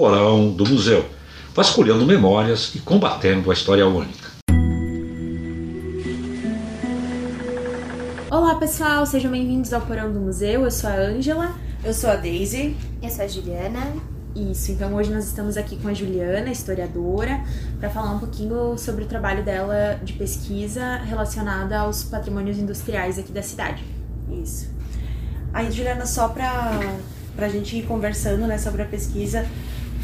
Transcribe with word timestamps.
porão 0.00 0.50
do 0.50 0.66
museu, 0.66 1.04
vasculhando 1.54 2.06
memórias 2.06 2.74
e 2.74 2.78
combatendo 2.78 3.50
a 3.50 3.52
história 3.52 3.86
única. 3.86 4.30
Olá 8.30 8.54
pessoal, 8.54 9.04
sejam 9.04 9.30
bem-vindos 9.30 9.74
ao 9.74 9.82
Porão 9.82 10.10
do 10.10 10.18
Museu. 10.18 10.62
Eu 10.62 10.70
sou 10.70 10.88
a 10.88 10.94
Ângela. 10.94 11.54
Eu 11.84 11.92
sou 11.92 12.08
a 12.08 12.16
Daisy. 12.16 12.74
Eu 13.02 13.10
sou 13.10 13.26
a 13.26 13.28
Juliana. 13.28 13.92
Isso, 14.34 14.72
então 14.72 14.94
hoje 14.94 15.12
nós 15.12 15.26
estamos 15.26 15.58
aqui 15.58 15.76
com 15.76 15.88
a 15.88 15.92
Juliana, 15.92 16.50
historiadora, 16.50 17.44
para 17.78 17.90
falar 17.90 18.12
um 18.12 18.18
pouquinho 18.18 18.78
sobre 18.78 19.04
o 19.04 19.06
trabalho 19.06 19.44
dela 19.44 20.00
de 20.02 20.14
pesquisa 20.14 20.96
relacionada 21.04 21.78
aos 21.78 22.04
patrimônios 22.04 22.56
industriais 22.56 23.18
aqui 23.18 23.32
da 23.32 23.42
cidade. 23.42 23.84
Isso. 24.42 24.70
Aí, 25.52 25.70
Juliana, 25.70 26.06
só 26.06 26.26
para 26.30 26.80
a 27.36 27.48
gente 27.50 27.76
ir 27.76 27.82
conversando 27.82 28.46
né, 28.46 28.56
sobre 28.56 28.80
a 28.80 28.86
pesquisa, 28.86 29.44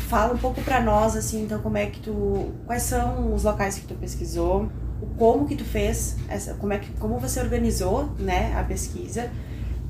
fala 0.06 0.34
um 0.34 0.38
pouco 0.38 0.60
para 0.62 0.80
nós, 0.80 1.16
assim, 1.16 1.44
então, 1.44 1.60
como 1.60 1.76
é 1.76 1.86
que 1.86 2.00
tu. 2.00 2.52
Quais 2.66 2.82
são 2.82 3.34
os 3.34 3.44
locais 3.44 3.78
que 3.78 3.86
tu 3.86 3.94
pesquisou, 3.94 4.70
como 5.18 5.46
que 5.46 5.56
tu 5.56 5.64
fez, 5.64 6.16
essa, 6.28 6.54
como, 6.54 6.72
é 6.72 6.78
que, 6.78 6.90
como 6.94 7.18
você 7.18 7.40
organizou 7.40 8.10
né, 8.18 8.54
a 8.56 8.62
pesquisa 8.62 9.30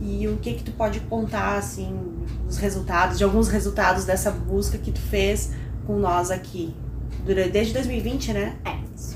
e 0.00 0.26
o 0.28 0.36
que 0.36 0.54
que 0.54 0.64
tu 0.64 0.72
pode 0.72 1.00
contar, 1.00 1.56
assim, 1.56 1.98
os 2.48 2.58
resultados, 2.58 3.18
de 3.18 3.24
alguns 3.24 3.48
resultados 3.48 4.04
dessa 4.04 4.30
busca 4.30 4.76
que 4.78 4.92
tu 4.92 5.00
fez 5.00 5.52
com 5.86 5.98
nós 5.98 6.30
aqui, 6.30 6.74
durante, 7.24 7.50
desde 7.50 7.72
2020, 7.72 8.32
né? 8.32 8.56
É, 8.64 8.76
isso. 8.94 9.15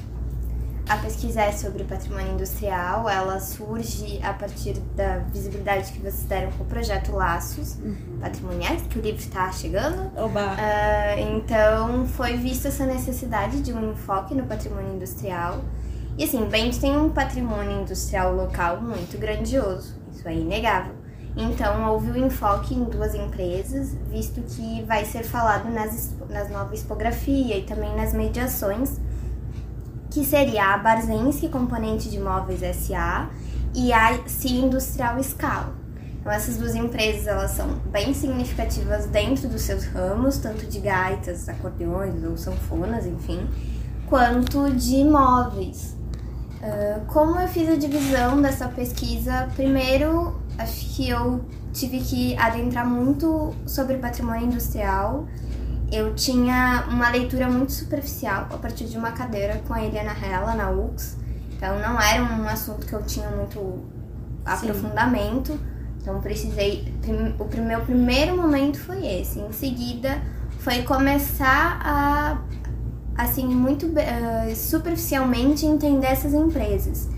A 0.91 0.97
pesquisa 0.97 1.43
é 1.43 1.53
sobre 1.53 1.85
patrimônio 1.85 2.33
industrial, 2.33 3.09
ela 3.09 3.39
surge 3.39 4.19
a 4.25 4.33
partir 4.33 4.73
da 4.97 5.19
visibilidade 5.19 5.93
que 5.93 6.01
vocês 6.01 6.25
deram 6.25 6.51
com 6.51 6.65
o 6.65 6.67
projeto 6.67 7.13
Laços 7.13 7.77
uhum. 7.77 8.19
Patrimoniais, 8.21 8.83
que 8.91 8.99
o 8.99 9.01
livro 9.01 9.21
está 9.21 9.53
chegando. 9.53 10.11
Oba! 10.19 10.55
Uh, 10.55 11.37
então, 11.37 12.09
foi 12.09 12.37
vista 12.37 12.67
essa 12.67 12.85
necessidade 12.87 13.63
de 13.63 13.73
um 13.73 13.93
enfoque 13.93 14.35
no 14.35 14.43
patrimônio 14.47 14.97
industrial. 14.97 15.61
E 16.19 16.25
assim, 16.25 16.45
Bento 16.47 16.81
tem 16.81 16.99
um 16.99 17.09
patrimônio 17.11 17.83
industrial 17.83 18.35
local 18.35 18.81
muito 18.81 19.17
grandioso. 19.17 19.95
Isso 20.13 20.27
é 20.27 20.35
inegável. 20.35 20.95
Então, 21.37 21.89
houve 21.89 22.11
o 22.11 22.15
um 22.15 22.27
enfoque 22.27 22.75
em 22.75 22.83
duas 22.83 23.15
empresas, 23.15 23.95
visto 24.11 24.43
que 24.43 24.83
vai 24.83 25.05
ser 25.05 25.23
falado 25.23 25.71
nas, 25.71 26.13
nas 26.29 26.51
novas 26.51 26.81
expografia 26.81 27.59
e 27.59 27.63
também 27.63 27.95
nas 27.95 28.13
mediações, 28.13 28.99
que 30.11 30.25
seria 30.25 30.75
a 30.75 30.79
Barzensky 30.79 31.49
Componente 31.49 32.11
de 32.11 32.19
Móveis 32.19 32.61
SA 32.77 33.31
e 33.75 33.93
a 33.93 34.27
CIA 34.27 34.61
Industrial 34.61 35.23
Scala. 35.23 35.73
Então, 36.21 36.33
essas 36.33 36.59
duas 36.59 36.75
empresas 36.75 37.27
elas 37.27 37.53
são 37.53 37.77
bem 37.91 38.13
significativas 38.13 39.07
dentro 39.07 39.49
dos 39.49 39.63
seus 39.63 39.85
ramos, 39.87 40.37
tanto 40.37 40.67
de 40.67 40.79
gaitas, 40.81 41.49
acordeões 41.49 42.23
ou 42.25 42.37
sanfonas, 42.37 43.07
enfim, 43.07 43.49
quanto 44.07 44.71
de 44.71 45.03
móveis. 45.03 45.97
Uh, 46.61 47.07
como 47.07 47.41
eu 47.41 47.49
fiz 47.49 47.71
a 47.71 47.77
divisão 47.77 48.43
dessa 48.43 48.69
pesquisa, 48.69 49.49
primeiro 49.57 50.39
acho 50.59 50.95
que 50.95 51.09
eu 51.09 51.43
tive 51.73 52.01
que 52.01 52.37
adentrar 52.37 52.87
muito 52.87 53.55
sobre 53.67 53.97
patrimônio 53.97 54.45
industrial. 54.47 55.27
Eu 55.91 56.15
tinha 56.15 56.87
uma 56.89 57.11
leitura 57.11 57.49
muito 57.49 57.73
superficial 57.73 58.47
a 58.51 58.57
partir 58.57 58.85
de 58.85 58.97
uma 58.97 59.13
cadeira 59.13 59.61
com 59.67 59.75
a 59.75 59.83
Eliana 59.83 60.13
Hella 60.13 60.55
na 60.55 60.71
UX. 60.71 61.17
Então 61.57 61.79
não 61.79 62.01
era 62.01 62.23
um 62.23 62.49
assunto 62.49 62.87
que 62.87 62.93
eu 62.93 63.03
tinha 63.03 63.29
muito 63.31 63.85
aprofundamento. 64.45 65.53
Sim. 65.53 65.61
Então 66.01 66.21
precisei. 66.21 66.95
O 67.39 67.63
meu 67.63 67.81
primeiro 67.81 68.37
momento 68.37 68.79
foi 68.79 69.05
esse. 69.05 69.41
Em 69.41 69.53
seguida 69.53 70.23
foi 70.61 70.83
começar 70.83 71.81
a 71.83 72.39
assim, 73.17 73.47
muito 73.47 73.87
uh, 73.87 74.57
superficialmente 74.57 75.67
entender 75.67 76.07
essas 76.07 76.33
empresas. 76.33 77.09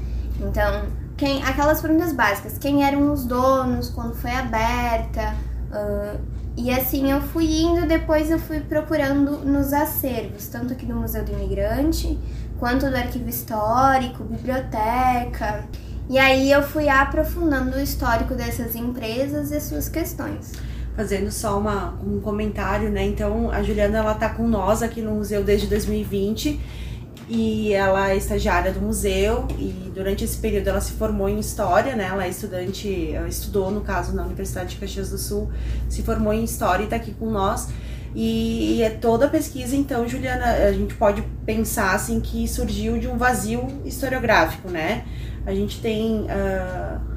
Então, 0.41 0.87
quem, 1.16 1.43
aquelas 1.44 1.81
perguntas 1.81 2.12
básicas, 2.12 2.59
quem 2.59 2.84
eram 2.84 3.12
os 3.12 3.25
donos, 3.25 3.89
quando 3.91 4.15
foi 4.15 4.33
aberta, 4.33 5.34
uh, 5.71 6.21
e 6.57 6.71
assim 6.71 7.11
eu 7.11 7.21
fui 7.21 7.63
indo, 7.63 7.87
depois 7.87 8.31
eu 8.31 8.39
fui 8.39 8.61
procurando 8.61 9.39
nos 9.39 9.73
acervos, 9.73 10.47
tanto 10.49 10.73
aqui 10.73 10.85
do 10.85 10.95
Museu 10.95 11.25
do 11.25 11.33
Imigrante, 11.33 12.19
quanto 12.59 12.89
do 12.89 12.97
Arquivo 12.97 13.29
Histórico, 13.29 14.23
biblioteca. 14.25 15.65
E 16.11 16.19
aí 16.19 16.51
eu 16.51 16.63
fui 16.63 16.89
aprofundando 16.89 17.77
o 17.77 17.81
histórico 17.81 18.35
dessas 18.35 18.75
empresas 18.75 19.51
e 19.51 19.61
suas 19.61 19.89
questões 19.89 20.53
fazendo 20.95 21.31
só 21.31 21.59
uma, 21.59 21.95
um 22.05 22.21
comentário, 22.21 22.91
né? 22.91 23.03
Então, 23.05 23.51
a 23.51 23.63
Juliana, 23.63 23.99
ela 23.99 24.15
tá 24.15 24.29
com 24.29 24.47
nós 24.47 24.83
aqui 24.83 25.01
no 25.01 25.13
museu 25.13 25.43
desde 25.43 25.67
2020 25.67 26.61
e 27.34 27.72
ela 27.72 28.10
é 28.10 28.16
estagiária 28.16 28.70
do 28.70 28.81
museu 28.81 29.48
e 29.59 29.91
durante 29.94 30.22
esse 30.22 30.37
período 30.37 30.69
ela 30.69 30.82
se 30.82 30.93
formou 30.93 31.31
em 31.31 31.38
História, 31.38 31.97
né? 31.97 32.09
Ela 32.12 32.26
é 32.26 32.28
estudante, 32.28 33.10
ela 33.10 33.26
estudou, 33.26 33.70
no 33.70 33.81
caso, 33.81 34.15
na 34.15 34.22
Universidade 34.22 34.75
de 34.75 34.76
Caxias 34.76 35.09
do 35.09 35.16
Sul, 35.16 35.50
se 35.88 36.03
formou 36.03 36.34
em 36.34 36.44
História 36.44 36.84
e 36.84 36.87
tá 36.87 36.97
aqui 36.97 37.15
com 37.15 37.31
nós. 37.31 37.71
E, 38.15 38.76
e 38.76 38.82
é 38.82 38.91
toda 38.91 39.25
a 39.25 39.28
pesquisa, 39.31 39.75
então, 39.75 40.06
Juliana, 40.06 40.44
a 40.44 40.72
gente 40.72 40.94
pode 40.94 41.22
pensar, 41.47 41.94
assim, 41.94 42.21
que 42.21 42.47
surgiu 42.47 42.98
de 42.98 43.09
um 43.09 43.16
vazio 43.16 43.66
historiográfico, 43.87 44.69
né? 44.69 45.06
A 45.47 45.54
gente 45.54 45.81
tem... 45.81 46.25
Uh, 46.25 47.12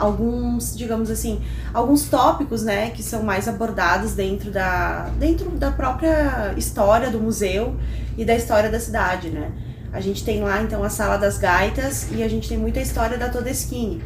alguns, 0.00 0.74
digamos 0.74 1.10
assim, 1.10 1.42
alguns 1.74 2.08
tópicos, 2.08 2.62
né, 2.62 2.90
que 2.90 3.02
são 3.02 3.22
mais 3.22 3.46
abordados 3.46 4.14
dentro 4.14 4.50
da, 4.50 5.10
dentro 5.18 5.50
da 5.50 5.70
própria 5.70 6.54
história 6.56 7.10
do 7.10 7.20
museu 7.20 7.76
e 8.20 8.24
da 8.24 8.34
história 8.34 8.70
da 8.70 8.78
cidade, 8.78 9.30
né. 9.30 9.50
A 9.90 9.98
gente 9.98 10.22
tem 10.22 10.42
lá, 10.42 10.62
então, 10.62 10.84
a 10.84 10.90
Sala 10.90 11.16
das 11.16 11.38
Gaitas 11.38 12.06
e 12.12 12.22
a 12.22 12.28
gente 12.28 12.46
tem 12.48 12.58
muita 12.58 12.78
história 12.78 13.16
da 13.16 13.30
Todeschini. 13.30 14.02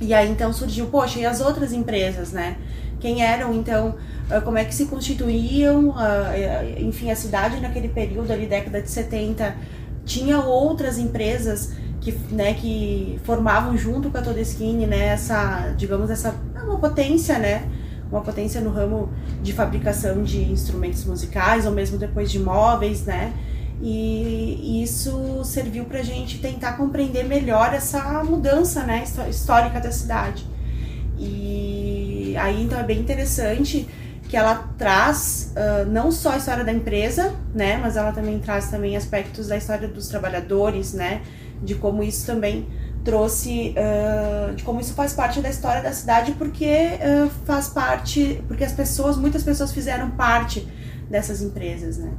E 0.00 0.12
aí, 0.12 0.28
então, 0.28 0.52
surgiu, 0.52 0.86
poxa, 0.86 1.20
e 1.20 1.24
as 1.24 1.40
outras 1.40 1.72
empresas, 1.72 2.32
né? 2.32 2.56
Quem 2.98 3.22
eram, 3.22 3.54
então, 3.54 3.94
ah, 4.28 4.40
como 4.40 4.58
é 4.58 4.64
que 4.64 4.74
se 4.74 4.86
constituíam, 4.86 5.94
ah, 5.96 6.32
enfim, 6.78 7.12
a 7.12 7.16
cidade 7.16 7.60
naquele 7.60 7.88
período 7.88 8.32
ali, 8.32 8.46
década 8.46 8.82
de 8.82 8.90
70, 8.90 9.54
tinha 10.04 10.40
outras 10.40 10.98
empresas 10.98 11.74
que, 12.00 12.12
né, 12.32 12.54
que 12.54 13.20
formavam 13.22 13.76
junto 13.76 14.10
com 14.10 14.18
a 14.18 14.22
Todeschini, 14.22 14.86
né, 14.86 15.06
essa, 15.06 15.74
digamos, 15.76 16.10
essa 16.10 16.34
uma 16.64 16.78
potência, 16.78 17.38
né, 17.38 17.62
uma 18.10 18.20
potência 18.20 18.60
no 18.60 18.70
ramo 18.70 19.10
de 19.42 19.52
fabricação 19.52 20.22
de 20.22 20.42
instrumentos 20.50 21.04
musicais 21.04 21.66
ou 21.66 21.72
mesmo 21.72 21.98
depois 21.98 22.30
de 22.30 22.38
móveis, 22.38 23.04
né, 23.04 23.32
e 23.80 24.82
isso 24.82 25.44
serviu 25.44 25.84
para 25.84 26.00
a 26.00 26.02
gente 26.02 26.38
tentar 26.38 26.72
compreender 26.72 27.24
melhor 27.24 27.72
essa 27.72 28.24
mudança, 28.24 28.82
né, 28.82 29.04
histórica 29.28 29.78
da 29.80 29.92
cidade. 29.92 30.44
E 31.16 32.34
aí 32.36 32.62
então 32.64 32.78
é 32.78 32.82
bem 32.82 32.98
interessante 32.98 33.88
que 34.28 34.36
ela 34.36 34.68
traz 34.76 35.54
uh, 35.56 35.90
não 35.90 36.12
só 36.12 36.32
a 36.32 36.36
história 36.36 36.64
da 36.64 36.72
empresa, 36.72 37.34
né, 37.54 37.78
mas 37.78 37.96
ela 37.96 38.12
também 38.12 38.38
traz 38.38 38.68
também 38.68 38.96
aspectos 38.96 39.48
da 39.48 39.56
história 39.56 39.88
dos 39.88 40.08
trabalhadores, 40.08 40.92
né, 40.92 41.22
de 41.62 41.74
como 41.74 42.02
isso 42.02 42.26
também 42.26 42.66
trouxe, 43.08 43.74
uh, 43.74 44.54
de 44.54 44.62
como 44.64 44.80
isso 44.80 44.92
faz 44.92 45.14
parte 45.14 45.40
da 45.40 45.48
história 45.48 45.82
da 45.82 45.90
cidade, 45.92 46.32
porque 46.32 46.66
uh, 46.66 47.30
faz 47.46 47.66
parte, 47.68 48.44
porque 48.46 48.62
as 48.62 48.72
pessoas, 48.72 49.16
muitas 49.16 49.42
pessoas 49.42 49.72
fizeram 49.72 50.10
parte 50.10 50.68
dessas 51.08 51.40
empresas, 51.40 51.96
né? 51.96 52.12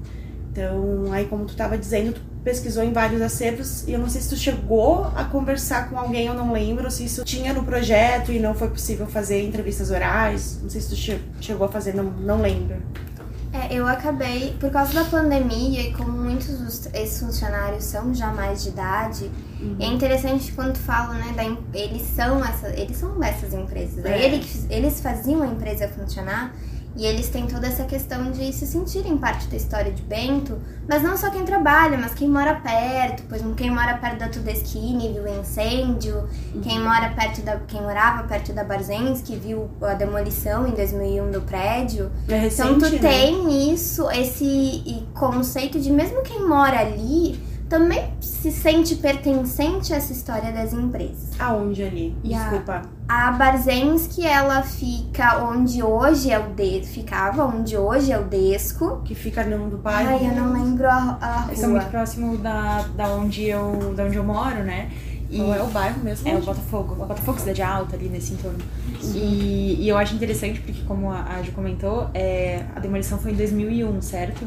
Então, 0.52 1.14
aí 1.14 1.28
como 1.28 1.46
tu 1.46 1.52
estava 1.52 1.78
dizendo, 1.78 2.14
tu 2.14 2.22
pesquisou 2.44 2.84
em 2.84 2.92
vários 2.92 3.22
acervos 3.22 3.88
e 3.88 3.94
eu 3.94 4.00
não 4.00 4.10
sei 4.10 4.20
se 4.20 4.30
tu 4.30 4.36
chegou 4.36 5.06
a 5.16 5.24
conversar 5.26 5.92
com 5.92 6.00
alguém, 6.00 6.26
eu 6.26 6.34
não 6.34 6.52
lembro, 6.52 6.90
se 6.90 7.06
isso 7.06 7.24
tinha 7.24 7.54
no 7.54 7.64
projeto 7.64 8.32
e 8.32 8.40
não 8.40 8.56
foi 8.56 8.70
possível 8.70 9.06
fazer 9.06 9.44
entrevistas 9.44 9.92
orais, 9.92 10.58
não 10.60 10.72
sei 10.72 10.82
se 10.82 10.90
tu 10.90 10.96
che 10.96 11.22
chegou 11.40 11.68
a 11.68 11.70
fazer, 11.70 11.94
não, 11.94 12.06
não 12.06 12.42
lembro. 12.42 12.78
É, 13.70 13.76
eu 13.76 13.88
acabei, 13.88 14.56
por 14.60 14.72
causa 14.72 14.94
da 14.94 15.04
pandemia 15.04 15.82
e 15.82 15.94
como 15.94 16.12
muitos 16.12 16.58
dos 16.58 16.86
esses 16.94 17.20
funcionários 17.20 17.84
são 17.84 18.14
já 18.14 18.32
mais 18.32 18.64
de 18.64 18.70
idade, 18.70 19.32
uhum. 19.62 19.78
é 19.80 19.86
interessante 19.86 20.52
quando 20.52 20.74
tu 20.74 20.80
fala, 20.80 21.14
né, 21.14 21.34
da, 21.34 21.44
eles 21.78 22.02
são 22.02 22.44
essa, 22.44 22.70
eles 22.70 22.98
são 22.98 23.24
essas 23.24 23.54
empresas. 23.54 24.04
É. 24.04 24.26
Eles, 24.26 24.66
eles 24.70 25.00
faziam 25.00 25.44
a 25.44 25.48
empresa 25.48 25.88
funcionar 25.88 26.54
e 27.00 27.06
eles 27.06 27.30
têm 27.30 27.48
toda 27.48 27.66
essa 27.66 27.86
questão 27.86 28.30
de 28.30 28.52
se 28.52 28.68
sentirem 28.68 29.18
parte 29.18 29.48
da 29.48 29.56
história 29.56 29.90
de 29.90 30.02
Bento, 30.02 30.60
mas 30.86 31.02
não 31.02 31.16
só 31.16 31.30
quem 31.30 31.46
trabalha, 31.46 31.98
mas 31.98 32.14
quem 32.14 32.28
mora 32.28 32.56
perto, 32.56 33.24
pois 33.30 33.42
quem 33.56 33.72
mora 33.72 33.98
perto 33.98 34.20
da 34.20 34.28
Tudeskine 34.28 35.14
viu 35.14 35.24
o 35.24 35.40
incêndio, 35.40 36.28
uhum. 36.54 36.60
quem 36.60 36.78
mora 36.78 37.10
perto 37.12 37.42
da 37.42 37.56
quem 37.56 37.82
morava 37.82 38.24
perto 38.24 38.52
da 38.52 38.66
Barzensky 38.66 39.38
viu 39.38 39.70
a 39.82 39.94
demolição 39.94 40.68
em 40.68 40.72
2001 40.72 41.32
do 41.32 41.42
prédio. 41.42 42.12
É 42.28 42.38
recente, 42.38 42.70
então 42.70 42.90
tu 42.90 42.96
né? 42.96 43.00
tem 43.00 43.74
isso, 43.74 44.12
esse 44.12 45.08
conceito 45.14 45.80
de 45.80 45.90
mesmo 45.94 46.22
quem 46.22 46.46
mora 46.46 46.82
ali 46.82 47.40
também 47.70 48.10
se 48.20 48.52
sente 48.52 48.96
pertencente 48.96 49.94
a 49.94 49.98
essa 49.98 50.12
história 50.12 50.52
das 50.52 50.74
empresas. 50.74 51.30
Aonde 51.40 51.84
ali? 51.84 52.16
E 52.24 52.34
a- 52.34 52.40
Desculpa. 52.40 52.82
A 53.08 53.32
Barzensky, 53.32 54.26
ela 54.26 54.62
fica 54.64 55.44
onde 55.44 55.82
hoje 55.84 56.32
é 56.32 56.40
o 56.40 56.50
de... 56.54 56.82
ficava 56.82 57.46
onde 57.46 57.78
hoje 57.78 58.12
é 58.12 58.20
o 58.20 58.24
Desco. 58.24 59.02
Que 59.04 59.16
fica 59.16 59.44
no 59.44 59.70
do 59.70 59.78
bairro. 59.78 60.10
Ai, 60.10 60.28
eu 60.30 60.36
não 60.36 60.54
lembro 60.54 60.88
a, 60.88 61.18
a 61.22 61.46
Eles 61.48 61.60
são 61.60 61.70
rua. 61.70 61.80
muito 61.80 61.92
próximo 61.92 62.38
da, 62.38 62.82
da, 62.96 63.08
onde 63.10 63.46
eu, 63.46 63.94
da 63.96 64.04
onde 64.04 64.16
eu 64.18 64.24
moro, 64.24 64.64
né? 64.64 64.90
E 65.32 65.38
Qual 65.38 65.54
é 65.54 65.62
o 65.62 65.68
bairro 65.68 66.04
mesmo? 66.04 66.28
É 66.28 66.36
o 66.36 66.42
Botafogo, 66.42 66.94
o 66.94 67.06
Botafogo 67.06 67.40
Cidade 67.40 67.62
Alta 67.62 67.96
ali 67.96 68.10
nesse 68.10 68.34
entorno. 68.34 68.58
E, 69.14 69.78
e 69.80 69.88
eu 69.88 69.96
acho 69.98 70.16
interessante 70.16 70.60
porque, 70.60 70.82
como 70.88 71.12
a, 71.12 71.24
a 71.36 71.42
Ju 71.44 71.52
comentou, 71.52 72.10
é, 72.16 72.64
a 72.76 72.80
demolição 72.80 73.18
foi 73.20 73.32
em 73.32 73.36
2001, 73.36 74.02
certo? 74.02 74.44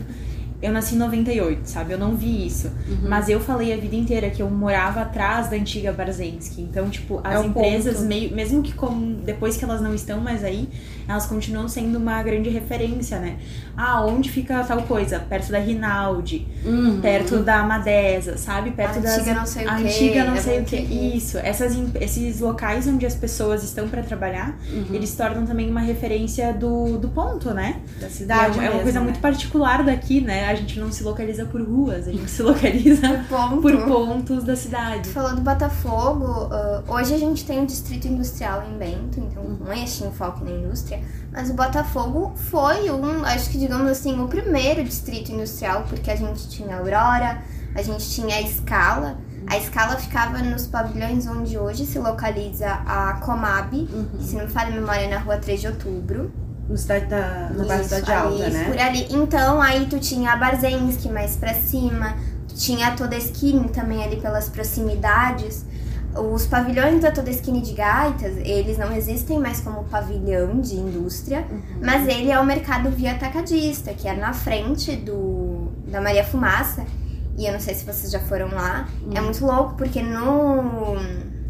Eu 0.62 0.72
nasci 0.72 0.94
em 0.94 0.98
98, 0.98 1.66
sabe? 1.66 1.92
Eu 1.92 1.98
não 1.98 2.14
vi 2.14 2.46
isso. 2.46 2.68
Uhum. 2.68 3.08
Mas 3.08 3.28
eu 3.28 3.40
falei 3.40 3.72
a 3.74 3.76
vida 3.76 3.96
inteira 3.96 4.30
que 4.30 4.40
eu 4.40 4.48
morava 4.48 5.00
atrás 5.00 5.48
da 5.50 5.56
antiga 5.56 5.92
Barzensky. 5.92 6.62
Então, 6.62 6.88
tipo, 6.88 7.20
as 7.24 7.42
É 7.42 7.46
empresas, 7.46 8.00
meio, 8.00 8.32
mesmo 8.34 8.62
que 8.62 8.72
como, 8.72 9.16
depois 9.16 9.56
que 9.56 9.64
elas 9.64 9.80
não 9.80 9.92
estão 9.92 10.20
mais 10.20 10.44
aí, 10.44 10.68
elas 11.08 11.26
continuam 11.26 11.68
sendo 11.68 11.98
uma 11.98 12.22
grande 12.22 12.48
referência, 12.50 13.18
né? 13.18 13.36
Ah, 13.76 14.04
onde 14.04 14.30
fica 14.30 14.62
tal 14.64 14.82
coisa? 14.82 15.18
Perto 15.18 15.50
da 15.50 15.58
Rinaldi, 15.58 16.46
Uhum. 16.64 17.00
perto 17.00 17.38
da 17.38 17.62
Madesa, 17.62 18.36
sabe? 18.36 18.70
Perto 18.72 18.98
A 18.98 19.00
das 19.00 19.18
antiga 19.18 19.34
não 19.34 19.46
sei 19.46 19.64
o 19.66 19.70
a 19.70 19.76
quê, 19.76 19.82
antiga 19.84 20.24
não 20.24 20.34
é 20.34 20.40
sei 20.40 20.52
o 20.52 20.56
muito 20.56 20.68
que. 20.70 20.76
isso. 21.16 21.38
Essas, 21.38 21.76
esses 22.00 22.40
locais 22.40 22.86
onde 22.86 23.06
as 23.06 23.14
pessoas 23.14 23.62
estão 23.64 23.88
pra 23.88 24.02
trabalhar, 24.02 24.58
Uhum. 24.72 24.86
eles 24.94 25.14
tornam 25.14 25.46
também 25.46 25.70
uma 25.70 25.80
referência 25.80 26.52
do, 26.52 26.98
do 26.98 27.08
ponto, 27.08 27.50
né? 27.54 27.80
Da 28.00 28.06
E 28.06 28.10
cidade. 28.10 28.58
é, 28.58 28.62
uma- 28.62 28.64
é 28.66 28.70
uma 28.70 28.82
coisa 28.82 28.98
né? 28.98 29.04
muito 29.04 29.20
particular 29.20 29.82
daqui, 29.84 30.20
né? 30.20 30.46
A 30.50 30.54
gente 30.54 30.78
não 30.78 30.92
se 30.92 31.02
localiza 31.02 31.44
por 31.46 31.62
ruas, 31.62 32.06
a 32.08 32.12
gente 32.12 32.30
se 32.30 32.42
localiza 32.42 33.24
Ponto. 33.28 33.62
por 33.62 33.76
pontos 33.86 34.44
da 34.44 34.54
cidade. 34.56 35.08
Falou 35.08 35.34
do 35.34 35.40
Botafogo, 35.40 36.48
ah, 36.52 36.82
hoje 36.88 37.14
a 37.14 37.18
gente 37.18 37.44
tem 37.44 37.62
o 37.62 37.66
Distrito 37.66 38.06
Industrial 38.06 38.62
em 38.70 38.78
Bento, 38.78 39.18
então 39.20 39.42
Uhum. 39.42 39.56
não 39.64 39.72
é 39.72 39.82
este 39.82 40.04
enfoque 40.04 40.44
na 40.44 40.50
indústria, 40.50 40.91
mas 41.32 41.50
o 41.50 41.54
Botafogo 41.54 42.32
foi 42.36 42.90
um, 42.90 43.24
acho 43.24 43.50
que 43.50 43.58
digamos 43.58 43.90
assim, 43.90 44.20
o 44.20 44.28
primeiro 44.28 44.82
distrito 44.84 45.32
industrial, 45.32 45.84
porque 45.88 46.10
a 46.10 46.16
gente 46.16 46.48
tinha 46.48 46.76
a 46.76 46.78
Aurora, 46.78 47.42
a 47.74 47.82
gente 47.82 48.08
tinha 48.10 48.36
a 48.36 48.40
Escala, 48.42 49.18
a 49.46 49.56
Escala 49.56 49.96
ficava 49.96 50.38
nos 50.38 50.66
pavilhões 50.66 51.26
onde 51.26 51.58
hoje 51.58 51.84
se 51.86 51.98
localiza 51.98 52.68
a 52.86 53.14
Comab, 53.24 53.72
Uhum. 53.74 54.20
se 54.20 54.36
não 54.36 54.44
me 54.44 54.50
falha 54.50 54.68
a 54.68 54.74
memória 54.80 55.00
é 55.06 55.08
na 55.10 55.18
rua 55.18 55.36
3 55.38 55.60
de 55.60 55.66
outubro. 55.68 56.32
No, 56.68 56.76
cidade 56.78 57.06
da, 57.06 57.50
no 57.50 57.66
bairro 57.66 57.82
Isso, 57.82 57.94
Cidade 57.94 58.12
Alta, 58.12 58.44
ali, 58.44 58.52
né? 58.52 58.64
Por 58.64 58.78
ali. 58.78 59.06
Então, 59.10 59.60
aí 59.60 59.86
tu 59.86 59.98
tinha 59.98 60.32
a 60.32 60.36
Barzensky 60.36 61.08
mais 61.08 61.36
pra 61.36 61.52
cima, 61.54 62.14
tu 62.48 62.54
tinha 62.54 62.86
a 62.88 62.90
Todeschini 62.92 63.68
também 63.70 64.02
ali 64.02 64.20
pelas 64.20 64.48
proximidades. 64.48 65.64
Os 66.14 66.46
pavilhões 66.46 67.00
da 67.00 67.10
Todeschini 67.10 67.62
de 67.62 67.72
Gaitas, 67.72 68.36
eles 68.38 68.76
não 68.76 68.92
existem 68.94 69.38
mais 69.38 69.60
como 69.60 69.84
pavilhão 69.84 70.60
de 70.60 70.76
indústria, 70.76 71.46
Uhum. 71.50 71.60
mas 71.82 72.06
ele 72.06 72.30
é 72.30 72.38
o 72.38 72.44
mercado 72.44 72.90
via 72.90 73.12
atacadista, 73.12 73.94
que 73.94 74.06
é 74.06 74.14
na 74.14 74.32
frente 74.34 74.94
do 74.96 75.72
da 75.88 76.00
Maria 76.00 76.24
Fumaça. 76.24 76.84
E 77.38 77.46
eu 77.46 77.52
não 77.52 77.60
sei 77.60 77.74
se 77.74 77.84
vocês 77.84 78.12
já 78.12 78.20
foram 78.20 78.48
lá. 78.48 78.86
É 79.14 79.18
Uhum. 79.18 79.24
muito 79.24 79.44
louco, 79.46 79.74
porque 79.76 80.02
no, 80.02 80.94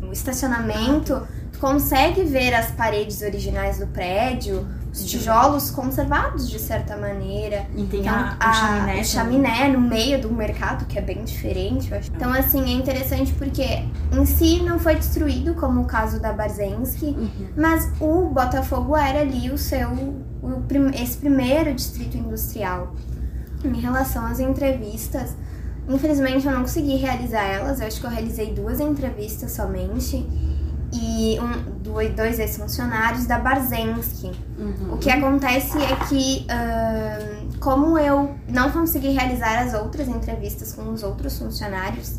no 0.00 0.12
estacionamento 0.12 1.22
tu 1.52 1.58
consegue 1.58 2.22
ver 2.24 2.54
as 2.54 2.70
paredes 2.70 3.20
originais 3.22 3.78
do 3.78 3.86
prédio, 3.88 4.66
os 4.92 5.04
tijolos 5.06 5.70
conservados 5.70 6.50
de 6.50 6.58
certa 6.58 6.96
maneira. 6.96 7.66
E 7.74 7.84
tem 7.84 8.00
Então, 8.00 8.12
a, 8.14 8.36
a- 8.38 8.52
chaminé. 8.52 8.80
também. 8.90 9.04
chaminé 9.04 9.68
no 9.68 9.80
meio 9.80 10.20
do 10.20 10.30
mercado, 10.30 10.84
que 10.84 10.98
é 10.98 11.02
bem 11.02 11.24
diferente, 11.24 11.90
eu 11.90 11.98
acho. 11.98 12.10
Então, 12.14 12.30
assim, 12.32 12.62
é 12.62 12.72
interessante 12.76 13.32
porque 13.32 13.64
em 14.12 14.26
si 14.26 14.60
não 14.62 14.78
foi 14.78 14.94
destruído, 14.96 15.54
como 15.54 15.80
o 15.80 15.84
caso 15.86 16.20
da 16.20 16.32
Barzensky, 16.32 17.06
Uhum. 17.06 17.30
mas 17.56 17.90
o 18.00 18.26
Botafogo 18.28 18.94
era 18.96 19.20
ali 19.20 19.50
o 19.50 19.56
seu, 19.56 19.88
o 20.42 20.62
esse 20.94 21.16
primeiro 21.16 21.72
distrito 21.74 22.16
industrial. 22.18 22.94
Em 23.64 23.80
relação 23.80 24.26
às 24.26 24.40
entrevistas, 24.40 25.34
infelizmente 25.88 26.46
eu 26.46 26.52
não 26.52 26.62
consegui 26.62 26.96
realizar 26.96 27.42
elas, 27.44 27.80
eu 27.80 27.86
acho 27.86 27.98
que 28.00 28.06
eu 28.06 28.10
realizei 28.10 28.52
duas 28.52 28.78
entrevistas 28.80 29.52
somente. 29.52 30.26
E 30.92 31.38
um, 31.40 31.80
dois, 31.82 32.14
dois 32.14 32.38
ex-funcionários 32.38 33.24
da 33.26 33.38
Barzensky. 33.38 34.30
Uhum. 34.58 34.94
O 34.94 34.98
que 34.98 35.10
acontece 35.10 35.78
é 35.78 35.96
que, 36.06 36.46
ahn, 36.50 37.48
como 37.60 37.98
eu 37.98 38.34
não 38.48 38.70
consegui 38.70 39.08
realizar 39.08 39.62
as 39.62 39.72
outras 39.74 40.06
entrevistas 40.08 40.72
com 40.74 40.92
os 40.92 41.02
outros 41.02 41.38
funcionários, 41.38 42.18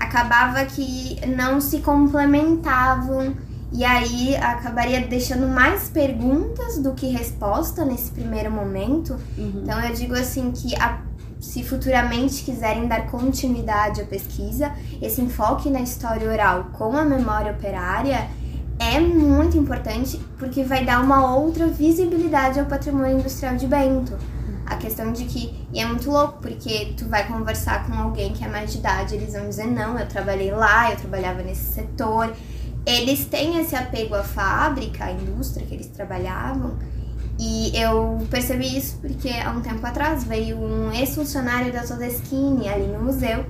acabava 0.00 0.64
que 0.64 1.20
não 1.26 1.60
se 1.60 1.78
complementavam 1.80 3.34
e 3.72 3.84
aí 3.84 4.36
acabaria 4.36 5.06
deixando 5.06 5.46
mais 5.48 5.88
perguntas 5.88 6.78
do 6.78 6.94
que 6.94 7.08
resposta 7.08 7.84
nesse 7.84 8.10
primeiro 8.12 8.50
momento. 8.50 9.16
Uhum. 9.36 9.60
Então 9.62 9.78
eu 9.80 9.92
digo 9.94 10.14
assim 10.14 10.52
que 10.52 10.74
a- 10.76 11.00
se 11.46 11.62
futuramente 11.62 12.42
quiserem 12.42 12.88
dar 12.88 13.06
continuidade 13.06 14.00
à 14.00 14.04
pesquisa, 14.04 14.72
esse 15.00 15.20
enfoque 15.20 15.70
na 15.70 15.80
história 15.80 16.28
oral 16.28 16.70
com 16.72 16.96
a 16.96 17.04
memória 17.04 17.52
operária 17.52 18.28
é 18.78 18.98
muito 18.98 19.56
importante 19.56 20.20
porque 20.38 20.64
vai 20.64 20.84
dar 20.84 21.00
uma 21.00 21.34
outra 21.36 21.68
visibilidade 21.68 22.58
ao 22.58 22.66
patrimônio 22.66 23.18
industrial 23.18 23.56
de 23.56 23.66
Bento. 23.66 24.18
A 24.66 24.74
questão 24.76 25.12
de 25.12 25.24
que, 25.24 25.54
e 25.72 25.78
é 25.78 25.86
muito 25.86 26.10
louco, 26.10 26.40
porque 26.42 26.92
tu 26.96 27.06
vai 27.06 27.26
conversar 27.28 27.86
com 27.86 27.94
alguém 27.94 28.32
que 28.32 28.44
é 28.44 28.48
mais 28.48 28.72
de 28.72 28.78
idade, 28.78 29.14
eles 29.14 29.32
vão 29.32 29.48
dizer, 29.48 29.68
não, 29.68 29.96
eu 29.96 30.06
trabalhei 30.08 30.50
lá, 30.50 30.90
eu 30.90 30.96
trabalhava 30.96 31.42
nesse 31.42 31.72
setor. 31.72 32.34
Eles 32.84 33.24
têm 33.24 33.60
esse 33.60 33.76
apego 33.76 34.16
à 34.16 34.24
fábrica, 34.24 35.04
à 35.04 35.12
indústria 35.12 35.64
que 35.64 35.74
eles 35.74 35.86
trabalhavam, 35.86 36.76
e 37.38 37.76
eu 37.76 38.26
percebi 38.30 38.78
isso 38.78 38.98
porque 39.00 39.28
há 39.28 39.50
um 39.50 39.60
tempo 39.60 39.84
atrás 39.86 40.24
veio 40.24 40.56
um 40.56 40.90
ex-funcionário 40.92 41.72
da 41.72 41.82
Todeschini 41.82 42.68
ali 42.68 42.86
no 42.86 43.02
museu. 43.02 43.44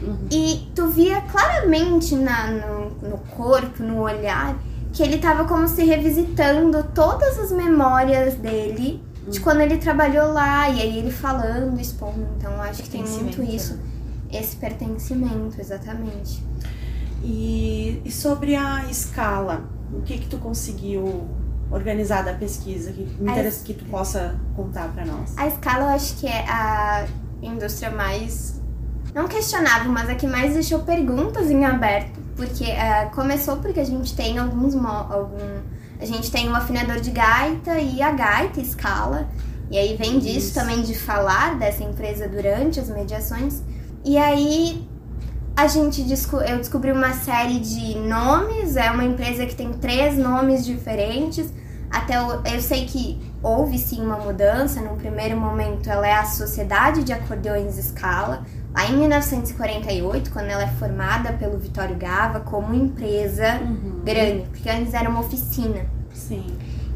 Uhum. 0.00 0.28
E 0.30 0.70
tu 0.74 0.88
via 0.88 1.20
claramente 1.22 2.14
na, 2.14 2.50
no, 2.50 2.90
no 3.08 3.18
corpo, 3.18 3.82
no 3.82 4.00
olhar, 4.00 4.56
que 4.92 5.02
ele 5.02 5.18
tava 5.18 5.44
como 5.44 5.66
se 5.66 5.84
revisitando 5.84 6.84
todas 6.94 7.38
as 7.38 7.50
memórias 7.50 8.34
dele 8.34 9.02
de 9.28 9.40
quando 9.40 9.60
ele 9.60 9.78
trabalhou 9.78 10.32
lá. 10.32 10.68
E 10.68 10.80
aí 10.80 10.98
ele 10.98 11.10
falando, 11.10 11.80
expondo. 11.80 12.26
Então 12.36 12.52
eu 12.52 12.60
acho 12.62 12.82
que 12.84 12.90
tem 12.90 13.02
muito 13.02 13.42
isso. 13.42 13.78
Esse 14.30 14.56
pertencimento, 14.56 15.60
exatamente. 15.60 16.42
E, 17.24 18.00
e 18.04 18.10
sobre 18.10 18.54
a 18.54 18.84
escala, 18.90 19.64
o 19.92 20.00
que 20.02 20.18
que 20.18 20.26
tu 20.26 20.38
conseguiu 20.38 21.28
organizar 21.72 22.22
da 22.22 22.34
pesquisa 22.34 22.92
que 22.92 23.02
me 23.02 23.28
A 23.28 23.32
interessa 23.32 23.64
que 23.64 23.74
tu 23.74 23.84
possa 23.86 24.38
contar 24.54 24.88
pra 24.92 25.04
nós? 25.04 25.36
A 25.36 25.46
escala 25.46 25.84
eu 25.84 25.88
acho 25.88 26.16
que 26.18 26.26
é 26.26 26.44
a 26.48 27.06
indústria 27.42 27.90
mais. 27.90 28.60
Não 29.14 29.26
questionável, 29.26 29.90
mas 29.90 30.08
a 30.08 30.14
que 30.14 30.26
mais 30.26 30.54
deixou 30.54 30.80
perguntas 30.80 31.50
em 31.50 31.64
aberto. 31.64 32.20
Porque 32.36 32.64
eh, 32.64 33.10
começou 33.14 33.56
porque 33.56 33.80
a 33.80 33.84
gente 33.84 34.14
tem 34.14 34.38
alguns. 34.38 34.74
Algum, 34.74 35.60
a 36.00 36.04
gente 36.04 36.30
tem 36.30 36.48
um 36.48 36.54
afinador 36.54 37.00
de 37.00 37.10
gaita 37.10 37.78
e 37.78 38.02
a 38.02 38.12
gaita 38.12 38.60
escala. 38.60 39.28
E 39.70 39.78
aí 39.78 39.96
vem 39.96 40.18
disso 40.18 40.48
Isso. 40.48 40.54
também 40.54 40.82
de 40.82 40.94
falar 40.94 41.58
dessa 41.58 41.82
empresa 41.82 42.28
durante 42.28 42.78
as 42.78 42.90
mediações. 42.90 43.62
E 44.04 44.18
aí 44.18 44.86
a 45.56 45.66
gente 45.66 46.02
eu 46.02 46.58
descobri 46.58 46.92
uma 46.92 47.12
série 47.12 47.58
de 47.60 47.94
nomes, 47.98 48.76
é 48.76 48.90
uma 48.90 49.04
empresa 49.04 49.46
que 49.46 49.54
tem 49.54 49.72
três 49.72 50.16
nomes 50.18 50.64
diferentes. 50.64 51.52
Até 51.92 52.20
o- 52.22 52.40
eu 52.46 52.60
sei 52.60 52.86
que 52.86 53.20
houve 53.42 53.78
sim 53.78 54.00
uma 54.00 54.16
mudança. 54.16 54.80
No 54.80 54.96
primeiro 54.96 55.36
momento, 55.38 55.90
ela 55.90 56.06
é 56.06 56.14
a 56.14 56.24
Sociedade 56.24 57.04
de 57.04 57.12
Acordeões 57.12 57.74
Scala, 57.74 58.44
lá 58.74 58.86
em 58.86 58.96
1948, 58.96 60.30
quando 60.32 60.46
ela 60.48 60.62
é 60.62 60.68
formada 60.68 61.32
pelo 61.34 61.58
Vitório 61.58 61.94
Gava 61.96 62.40
como 62.40 62.74
empresa 62.74 63.60
Uhum. 63.60 64.00
grande, 64.04 64.48
porque 64.50 64.68
antes 64.70 64.94
era 64.94 65.08
uma 65.10 65.20
oficina. 65.20 65.84
Sim. 66.14 66.46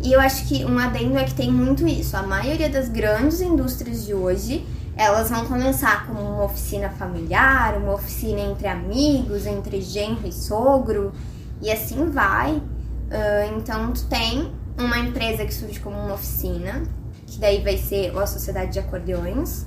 E 0.02 0.12
eu 0.12 0.20
acho 0.20 0.46
que 0.46 0.64
um 0.64 0.78
adendo 0.78 1.18
é 1.18 1.24
que 1.24 1.34
tem 1.34 1.50
muito 1.52 1.86
isso. 1.86 2.16
A 2.16 2.22
maioria 2.22 2.68
das 2.68 2.88
grandes 2.88 3.40
indústrias 3.40 4.04
de 4.06 4.14
hoje, 4.14 4.66
elas 4.96 5.28
vão 5.28 5.44
começar 5.44 6.06
como 6.06 6.20
uma 6.20 6.44
oficina 6.44 6.88
familiar, 6.88 7.76
uma 7.76 7.92
oficina 7.94 8.40
entre 8.40 8.66
amigos, 8.68 9.44
entre 9.46 9.80
genro 9.82 10.26
e 10.26 10.32
sogro, 10.32 11.12
e 11.60 11.70
assim 11.70 12.08
vai. 12.10 12.62
Ah, 13.10 13.46
então, 13.56 13.92
tu 13.92 14.04
tem 14.06 14.52
uma 14.78 14.98
empresa 14.98 15.44
que 15.44 15.54
surge 15.54 15.80
como 15.80 15.96
uma 15.96 16.14
oficina, 16.14 16.82
que 17.26 17.38
daí 17.38 17.62
vai 17.62 17.76
ser 17.76 18.16
a 18.16 18.26
Sociedade 18.26 18.72
de 18.72 18.78
Acordeões. 18.78 19.66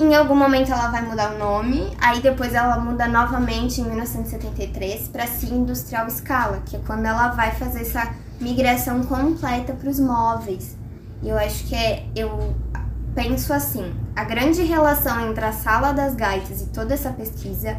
Em 0.00 0.14
algum 0.14 0.34
momento 0.34 0.72
ela 0.72 0.88
vai 0.88 1.02
mudar 1.02 1.34
o 1.34 1.38
nome, 1.38 1.88
aí 2.00 2.20
depois 2.20 2.54
ela 2.54 2.78
muda 2.78 3.06
novamente 3.06 3.80
em 3.80 3.84
1973 3.84 5.08
para 5.08 5.26
Cia 5.26 5.54
Industrial 5.54 6.08
Scala, 6.10 6.62
que 6.66 6.76
é 6.76 6.80
quando 6.86 7.06
ela 7.06 7.28
vai 7.28 7.52
fazer 7.52 7.82
essa 7.82 8.12
migração 8.40 9.04
completa 9.04 9.72
para 9.74 9.88
os 9.88 10.00
móveis. 10.00 10.76
E 11.22 11.28
eu 11.28 11.38
acho 11.38 11.64
que 11.68 11.74
é 11.74 12.04
eu 12.16 12.54
penso 13.14 13.52
assim: 13.52 13.94
a 14.16 14.24
grande 14.24 14.62
relação 14.62 15.30
entre 15.30 15.44
a 15.44 15.52
sala 15.52 15.92
das 15.92 16.14
gaitas 16.14 16.62
e 16.62 16.66
toda 16.66 16.94
essa 16.94 17.10
pesquisa 17.10 17.76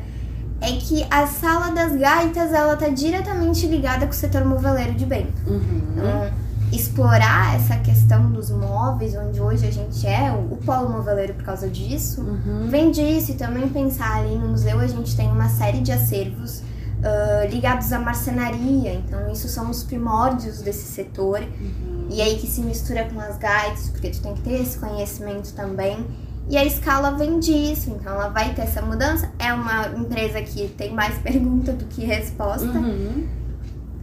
é 0.62 0.72
que 0.74 1.06
a 1.12 1.28
sala 1.28 1.72
das 1.72 1.94
gaitas 1.96 2.54
ela 2.54 2.76
tá 2.78 2.88
diretamente 2.90 3.68
ligada 3.68 4.06
com 4.06 4.12
o 4.12 4.16
setor 4.16 4.46
moveleiro 4.46 4.94
de 4.94 5.06
Bento. 5.06 5.42
Uhum. 5.48 5.82
Então, 5.92 6.32
explorar 6.72 7.56
essa 7.56 7.76
questão 7.78 8.32
dos 8.32 8.50
móveis, 8.50 9.14
onde 9.16 9.40
hoje 9.40 9.68
a 9.68 9.72
gente 9.72 10.08
é 10.08 10.32
o, 10.32 10.54
o 10.54 10.58
polo 10.58 10.90
moveleiro 10.90 11.34
por 11.36 11.44
causa 11.44 11.70
disso, 11.70 12.22
Uhum. 12.22 12.68
vem 12.70 12.90
disso 12.92 13.32
e 13.32 13.36
também 13.36 13.68
pensar 13.70 14.18
ali 14.18 14.36
no 14.36 14.48
museu 14.50 14.80
a 14.80 14.88
gente 14.88 15.16
tem 15.16 15.30
uma 15.30 15.50
série 15.50 15.82
de 15.82 15.92
acervos 15.92 16.64
ah, 17.04 17.46
ligados 17.48 17.92
à 17.94 18.00
marcenaria, 18.00 18.94
então 18.94 19.32
isso 19.32 19.48
são 19.50 19.70
os 19.70 19.84
primórdios 19.84 20.62
desse 20.62 20.88
setor 20.92 21.42
Uhum. 21.42 22.08
e 22.10 22.22
aí 22.22 22.38
que 22.40 22.48
se 22.48 22.62
mistura 22.62 23.04
com 23.14 23.20
as 23.20 23.38
gaitas, 23.38 23.90
porque 23.90 24.10
tu 24.10 24.22
tem 24.22 24.34
que 24.34 24.42
ter 24.42 24.62
esse 24.62 24.78
conhecimento 24.80 25.54
também. 25.54 26.04
E 26.50 26.58
a 26.58 26.66
escala 26.66 27.12
vem 27.12 27.40
disso, 27.40 27.90
então 27.92 28.14
ela 28.14 28.30
vai 28.30 28.54
ter 28.54 28.64
essa 28.64 28.82
mudança. 28.82 29.32
É 29.40 29.54
uma 29.54 29.88
empresa 29.88 30.42
que 30.42 30.68
tem 30.70 30.94
mais 30.94 31.18
pergunta 31.24 31.74
do 31.74 31.86
que 31.86 32.04
resposta. 32.04 32.66
Uhum. 32.66 33.28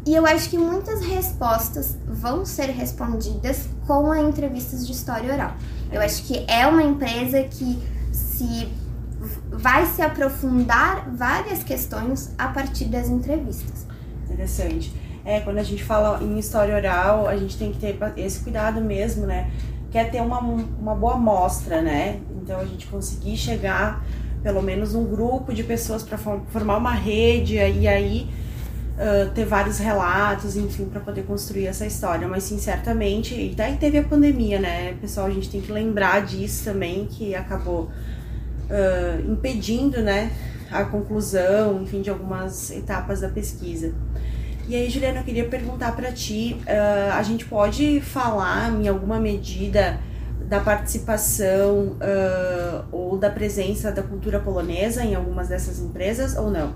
E 0.07 0.15
eu 0.15 0.27
acho 0.27 0.49
que 0.49 0.57
muitas 0.57 1.03
respostas 1.03 1.97
vão 2.07 2.45
ser 2.47 2.71
respondidas 2.71 3.69
com 3.87 4.11
a 4.11 4.21
entrevistas 4.21 4.87
de 4.87 4.93
história 4.93 5.33
oral. 5.33 5.55
Eu 5.93 6.01
acho 6.01 6.25
que 6.25 6.45
é 6.49 6.67
uma 6.67 6.83
empresa 6.83 7.43
que 7.43 7.79
se 8.11 8.69
vai 9.51 9.85
se 9.87 10.01
aprofundar 10.01 11.11
várias 11.15 11.63
questões 11.63 12.33
a 12.39 12.49
partir 12.49 12.87
das 12.87 13.09
entrevistas. 13.09 13.87
Interessante. 14.25 14.95
É, 15.25 15.41
quando 15.41 15.59
a 15.59 15.63
gente 15.63 15.85
fala 15.85 16.23
em 16.23 16.39
história 16.39 16.75
oral, 16.75 17.29
a 17.29 17.37
gente 17.37 17.59
tem 17.59 17.73
que 17.73 17.79
ter 17.79 17.99
esse 18.17 18.41
cuidado 18.41 18.81
mesmo, 18.81 19.27
né? 19.27 19.51
Quer 19.91 20.11
ter 20.11 20.23
uma, 20.23 20.39
uma 20.39 20.95
boa 20.95 21.15
amostra, 21.15 21.83
né? 21.83 22.21
Então 22.43 22.59
a 22.59 22.65
gente 22.65 22.87
conseguir 22.87 23.37
chegar 23.37 24.05
pelo 24.43 24.63
menos 24.63 24.95
um 24.95 25.05
grupo 25.05 25.53
de 25.53 25.63
pessoas 25.63 26.03
para 26.03 26.17
formar 26.17 26.79
uma 26.79 26.95
rede 26.95 27.57
e 27.57 27.87
aí 27.87 28.29
ah, 29.03 29.31
ter 29.35 29.47
vários 29.47 29.79
relatos, 29.79 30.57
enfim, 30.57 30.85
para 30.85 31.01
poder 31.01 31.23
construir 31.23 31.67
essa 31.67 31.87
história. 31.87 32.29
Mas 32.29 32.45
sim, 32.45 32.59
certamente, 32.59 33.35
e 33.35 33.55
daí 33.55 33.77
teve 33.79 33.97
a 33.97 34.03
pandemia, 34.05 34.61
né? 34.61 34.93
Pessoal, 35.01 35.27
a 35.27 35.31
gente 35.31 35.49
tem 35.49 35.63
que 35.63 35.73
lembrar 35.73 36.21
disso 36.27 36.65
também, 36.65 37.07
que 37.07 37.35
acabou 37.35 37.91
ah, 38.69 39.19
impedindo, 39.27 40.03
né? 40.03 40.31
A 40.71 40.85
conclusão, 40.85 41.83
enfim, 41.83 42.03
de 42.03 42.11
algumas 42.11 42.71
etapas 42.71 43.23
da 43.23 43.29
pesquisa. 43.31 43.95
E 44.69 44.77
aí, 44.77 44.91
Juliana, 44.91 45.21
eu 45.21 45.25
queria 45.25 45.49
perguntar 45.49 45.97
para 45.97 46.13
ti, 46.13 46.61
ah, 46.67 47.17
a 47.17 47.23
gente 47.23 47.47
pode 47.47 48.03
falar 48.03 48.71
em 48.71 48.87
alguma 48.87 49.19
medida 49.19 49.99
da 50.51 50.59
participação 50.59 51.97
ah, 52.01 52.85
ou 52.91 53.17
da 53.17 53.31
presença 53.31 53.93
da 53.93 54.03
cultura 54.03 54.41
polonesa 54.41 55.05
em 55.05 55.15
algumas 55.15 55.49
dessas 55.49 55.79
empresas 55.79 56.37
ou 56.37 56.51
não? 56.51 56.75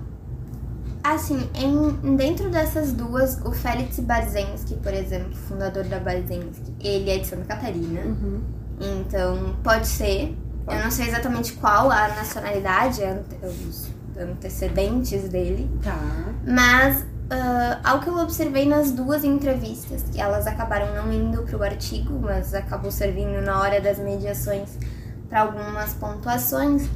Assim, 1.03 1.47
em, 1.53 2.15
dentro 2.15 2.49
dessas 2.49 2.91
duas, 2.93 3.39
o 3.45 3.51
Félix 3.51 3.99
Barzenski, 3.99 4.75
por 4.75 4.91
exemplo, 4.91 5.35
fundador 5.35 5.83
da 5.83 5.99
Barzenski, 5.99 6.73
ele 6.79 7.11
é 7.11 7.19
de 7.19 7.27
Santa 7.27 7.43
Catarina. 7.43 8.01
Uhum. 8.01 8.41
Então, 8.79 9.55
pode 9.61 9.87
ser. 9.87 10.35
Eu 10.67 10.79
não 10.79 10.89
sei 10.89 11.09
exatamente 11.09 11.53
qual 11.53 11.91
a 11.91 12.07
nacionalidade, 12.07 13.01
os 13.43 13.89
antecedentes 14.17 15.29
dele. 15.29 15.69
Tá. 15.83 15.99
Mas, 16.47 17.05
ah, 17.29 17.79
ao 17.83 17.99
que 17.99 18.07
eu 18.07 18.17
observei 18.17 18.65
nas 18.67 18.91
duas 18.91 19.23
entrevistas, 19.23 20.03
que 20.11 20.19
elas 20.21 20.45
acabaram 20.47 20.93
não 20.95 21.11
indo 21.11 21.43
para 21.43 21.57
o 21.57 21.63
artigo, 21.63 22.19
mas 22.21 22.53
acabou 22.53 22.91
servindo 22.91 23.41
na 23.41 23.59
hora 23.59 23.79
das 23.81 23.97
mediações 23.99 24.69
para 25.29 25.41
algumas 25.41 25.93
pontuações, 25.93 26.87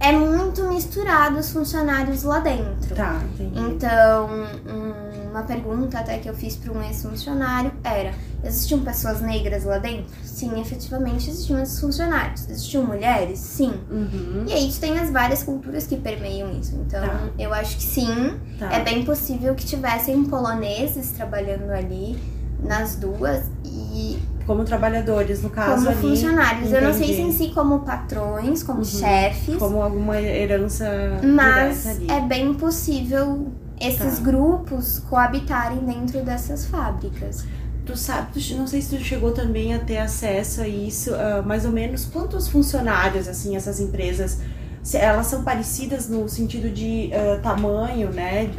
é 0.00 0.12
muito 0.12 0.64
misturado 0.64 1.38
os 1.38 1.50
funcionários 1.50 2.24
lá 2.24 2.40
dentro. 2.40 2.94
Tá, 2.94 3.20
entendi. 3.32 3.58
Então, 3.58 4.28
um- 4.66 5.03
uma 5.34 5.42
pergunta 5.42 5.98
até 5.98 6.18
que 6.18 6.28
eu 6.28 6.34
fiz 6.34 6.56
para 6.56 6.72
um 6.72 6.80
ex-funcionário 6.82 7.72
era: 7.82 8.12
existiam 8.44 8.80
pessoas 8.80 9.20
negras 9.20 9.64
lá 9.64 9.78
dentro? 9.78 10.06
Sim, 10.22 10.60
efetivamente 10.60 11.28
existiam 11.28 11.60
esses 11.60 11.80
funcionários. 11.80 12.48
Existiam 12.48 12.84
mulheres? 12.84 13.38
Sim. 13.40 13.72
Uhum. 13.90 14.44
E 14.46 14.52
aí 14.52 14.70
tu 14.72 14.78
tem 14.80 14.98
as 14.98 15.10
várias 15.10 15.42
culturas 15.42 15.86
que 15.86 15.96
permeiam 15.96 16.50
isso. 16.58 16.76
Então, 16.76 17.00
Tá. 17.04 17.28
eu 17.38 17.52
acho 17.52 17.76
que 17.76 17.82
sim, 17.82 18.38
Tá. 18.58 18.72
é 18.72 18.80
bem 18.84 19.04
possível 19.04 19.54
que 19.54 19.64
tivessem 19.64 20.24
poloneses 20.24 21.10
trabalhando 21.12 21.70
ali 21.70 22.16
nas 22.62 22.94
duas 22.96 23.42
e 23.64 24.18
Como 24.46 24.62
trabalhadores, 24.64 25.42
no 25.42 25.50
caso 25.50 25.76
como 25.86 25.88
ali. 25.88 26.00
funcionários. 26.00 26.70
Eu 26.72 26.82
não 26.82 26.92
sei 26.92 27.06
se 27.08 27.12
entendi. 27.20 27.42
em 27.44 27.48
si 27.48 27.54
como 27.54 27.80
patrões, 27.80 28.62
como 28.62 28.78
Uhum. 28.78 28.84
chefes, 28.84 29.56
Como 29.56 29.82
alguma 29.82 30.20
herança 30.20 30.86
mas 31.22 31.86
é 32.08 32.20
bem 32.20 32.52
possível 32.54 33.48
esses 33.88 34.18
Tá. 34.18 34.24
grupos 34.24 34.98
coabitarem 35.10 35.78
dentro 35.78 36.20
dessas 36.22 36.66
fábricas. 36.66 37.44
Tu 37.86 37.96
sabe, 37.96 38.28
tu- 38.32 38.54
não 38.56 38.66
sei 38.66 38.80
se 38.80 38.96
tu 38.96 39.02
chegou 39.02 39.32
também 39.32 39.74
a 39.74 39.78
ter 39.78 39.98
acesso 39.98 40.62
a 40.62 40.68
isso, 40.68 41.14
ah, 41.14 41.42
mais 41.44 41.64
ou 41.66 41.72
menos 41.72 42.04
quantos 42.06 42.48
funcionários, 42.48 43.28
assim, 43.28 43.56
essas 43.56 43.78
empresas, 43.78 44.38
se 44.82 44.96
elas 44.96 45.26
são 45.26 45.42
parecidas 45.44 46.08
no 46.08 46.26
sentido 46.28 46.70
de 46.70 47.10
ah, 47.12 47.38
tamanho, 47.42 48.10
né, 48.10 48.50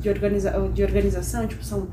de, 0.00 0.08
organiza 0.08 0.50
de 0.72 0.82
organização, 0.82 1.46
tipo, 1.46 1.62
são, 1.64 1.88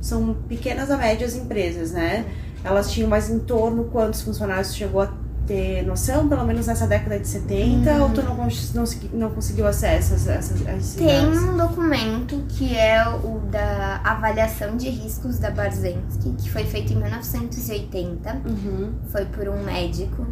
são 0.00 0.34
pequenas 0.48 0.90
a 0.90 0.96
médias 0.98 1.34
empresas, 1.34 1.92
né? 1.92 2.26
Elas 2.62 2.90
tinham 2.90 3.08
mais 3.08 3.30
em 3.30 3.38
torno 3.38 3.84
quantos 3.84 4.20
funcionários 4.22 4.68
tu 4.68 4.74
chegou 4.74 5.00
a 5.00 5.06
ter 5.48 5.82
noção, 5.82 6.28
pelo 6.28 6.44
menos 6.44 6.66
nessa 6.66 6.86
década 6.86 7.18
de 7.18 7.26
70, 7.26 8.02
ou 8.02 8.10
tu 8.10 8.22
não, 8.22 8.36
não, 8.36 8.84
não 9.14 9.30
conseguiu 9.30 9.66
acesso 9.66 10.12
a, 10.28 10.34
essas, 10.34 10.94
Tem 10.94 11.26
um 11.26 11.56
documento 11.56 12.44
que 12.50 12.76
é 12.76 13.08
o 13.08 13.40
da 13.50 14.00
avaliação 14.04 14.76
de 14.76 14.90
riscos 14.90 15.38
da 15.38 15.50
Barzensky, 15.50 16.34
que 16.36 16.50
foi 16.50 16.64
feito 16.64 16.92
em 16.92 16.96
1980. 16.96 18.42
Uhum. 18.46 18.92
foi 19.10 19.24
por 19.24 19.48
um 19.48 19.64
médico 19.64 20.26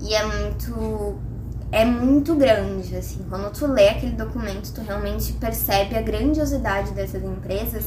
e 0.00 0.14
é 0.14 0.24
muito 0.24 1.18
é 1.72 1.84
muito 1.84 2.34
grande 2.34 2.96
assim 2.96 3.24
quando 3.28 3.52
tu 3.52 3.66
lê 3.66 3.88
aquele 3.90 4.12
documento 4.12 4.72
tu 4.72 4.80
realmente 4.80 5.32
percebe 5.34 5.96
a 5.96 6.02
grandiosidade 6.02 6.92
dessas 6.92 7.22
empresas 7.22 7.84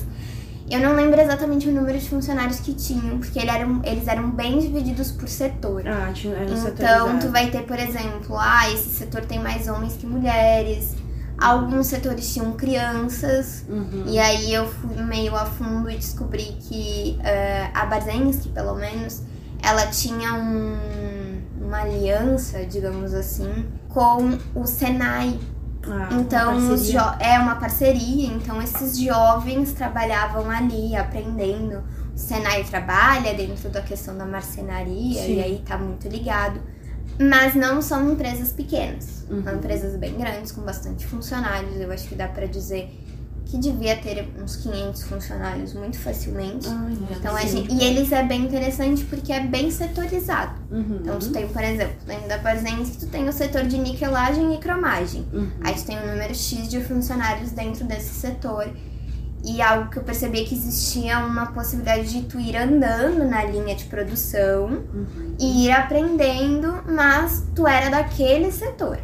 eu 0.74 0.80
não 0.82 0.96
lembro 0.96 1.20
exatamente 1.20 1.68
o 1.70 1.72
número 1.72 1.98
de 2.00 2.10
funcionários 2.10 2.60
que 2.60 2.74
tinham 2.74 3.18
porque 3.20 3.40
ele 3.40 3.50
eles 3.84 4.08
eram 4.08 4.30
bem 4.32 4.60
divididos 4.60 5.12
por 5.12 5.28
setor 5.30 5.84
Ah, 5.88 6.12
tinha, 6.14 6.36
era 6.36 6.46
então 6.52 7.20
tu 7.20 7.30
vai 7.30 7.50
ter 7.52 7.64
por 7.64 7.78
exemplo 7.80 8.38
ah 8.38 8.70
esse 8.72 8.90
setor 8.90 9.22
tem 9.26 9.40
mais 9.40 9.68
homens 9.68 9.94
que 9.96 10.06
mulheres 10.06 10.96
alguns 11.38 11.88
setores 11.88 12.32
tinham 12.34 12.52
crianças 12.54 13.66
Uhum. 13.68 14.04
e 14.08 14.20
aí 14.20 14.54
eu 14.54 14.68
fui 14.68 14.96
meio 15.04 15.36
a 15.36 15.46
fundo 15.46 15.90
e 15.90 15.96
descobri 15.96 16.58
que 16.62 17.18
eh, 17.24 17.70
a 17.74 17.86
Barzensky, 17.86 18.50
pelo 18.50 18.76
menos, 18.76 19.22
ela 19.62 19.88
tinha 19.88 20.34
um- 20.36 21.42
uma 21.62 21.82
aliança, 21.82 22.66
digamos 22.66 23.14
assim, 23.14 23.66
com 23.90 24.38
o 24.54 24.66
Senai. 24.68 25.40
Ah, 25.90 26.10
Então, 26.14 26.54
é 27.20 27.38
uma 27.40 27.56
parceria, 27.56 28.28
então 28.28 28.62
esses 28.62 28.98
jovens 28.98 29.74
trabalhavam 29.74 30.50
ali, 30.50 30.96
aprendendo. 30.96 31.84
O 32.16 32.18
Senai 32.18 32.64
trabalha 32.64 33.34
dentro 33.34 33.70
da 33.70 33.82
questão 33.82 34.18
da 34.18 34.26
marcenaria 34.26 35.22
Sim. 35.24 35.36
e 35.36 35.42
aí 35.42 35.64
tá 35.66 35.78
muito 35.78 36.08
ligado. 36.08 36.60
Mas 37.20 37.54
não 37.54 37.82
são 37.82 38.12
empresas 38.12 38.52
pequenas, 38.54 39.26
Uhum. 39.30 39.44
são 39.44 39.56
empresas 39.56 39.96
bem 39.98 40.16
grandes, 40.18 40.52
com 40.52 40.62
bastante 40.62 41.06
funcionários. 41.06 41.76
Eu 41.80 41.92
acho 41.92 42.08
que 42.08 42.16
dá 42.16 42.28
pra 42.28 42.46
dizer 42.46 42.90
que 43.46 43.58
devia 43.58 43.96
ter 43.98 44.28
uns 44.42 44.56
500 44.56 45.04
funcionários 45.04 45.74
muito 45.74 46.00
facilmente. 46.00 46.68
Ah, 46.70 46.88
Então, 47.12 47.38
sim. 47.38 47.48
gente, 47.48 47.74
e 47.76 47.84
eles 47.84 48.12
é 48.12 48.24
bem 48.24 48.42
interessante 48.46 49.04
porque 49.06 49.32
é 49.32 49.42
bem 49.42 49.70
setorizado. 49.70 50.53
Uhum. 50.74 50.98
Então, 51.02 51.20
tu 51.20 51.30
tem, 51.32 51.48
por 51.48 51.64
exemplo, 51.64 51.96
dentro 52.08 52.28
da 52.28 52.38
Barzensky, 52.40 52.98
tu 52.98 53.06
tem 53.08 53.30
o 53.30 53.32
setor 53.32 53.64
de 53.64 53.78
niquelagem 53.78 54.56
e 54.56 54.58
cromagem. 54.58 55.26
Uhum. 55.32 55.52
Aí 55.64 55.76
tu 55.76 55.86
tem 55.86 56.00
um 56.00 56.08
número 56.08 56.34
X 56.34 56.68
de 56.68 56.82
funcionários 56.82 57.52
dentro 57.52 57.86
desse 57.86 58.14
setor. 58.16 58.68
E 59.46 59.62
algo 59.62 59.90
que 59.90 59.98
eu 59.98 60.04
percebi 60.04 60.42
é 60.42 60.46
que 60.46 60.56
existia 60.56 61.20
uma 61.20 61.48
possibilidade 61.48 62.10
de 62.10 62.22
tu 62.24 62.40
ir 62.40 62.56
andando 62.56 63.26
na 63.30 63.44
linha 63.44 63.76
de 63.76 63.84
produção 63.86 64.68
Uhum. 64.94 65.36
e 65.40 65.66
ir 65.68 65.72
aprendendo, 65.72 66.82
mas 66.88 67.44
tu 67.54 67.68
era 67.68 67.90
daquele 67.90 68.52
setor. 68.52 68.98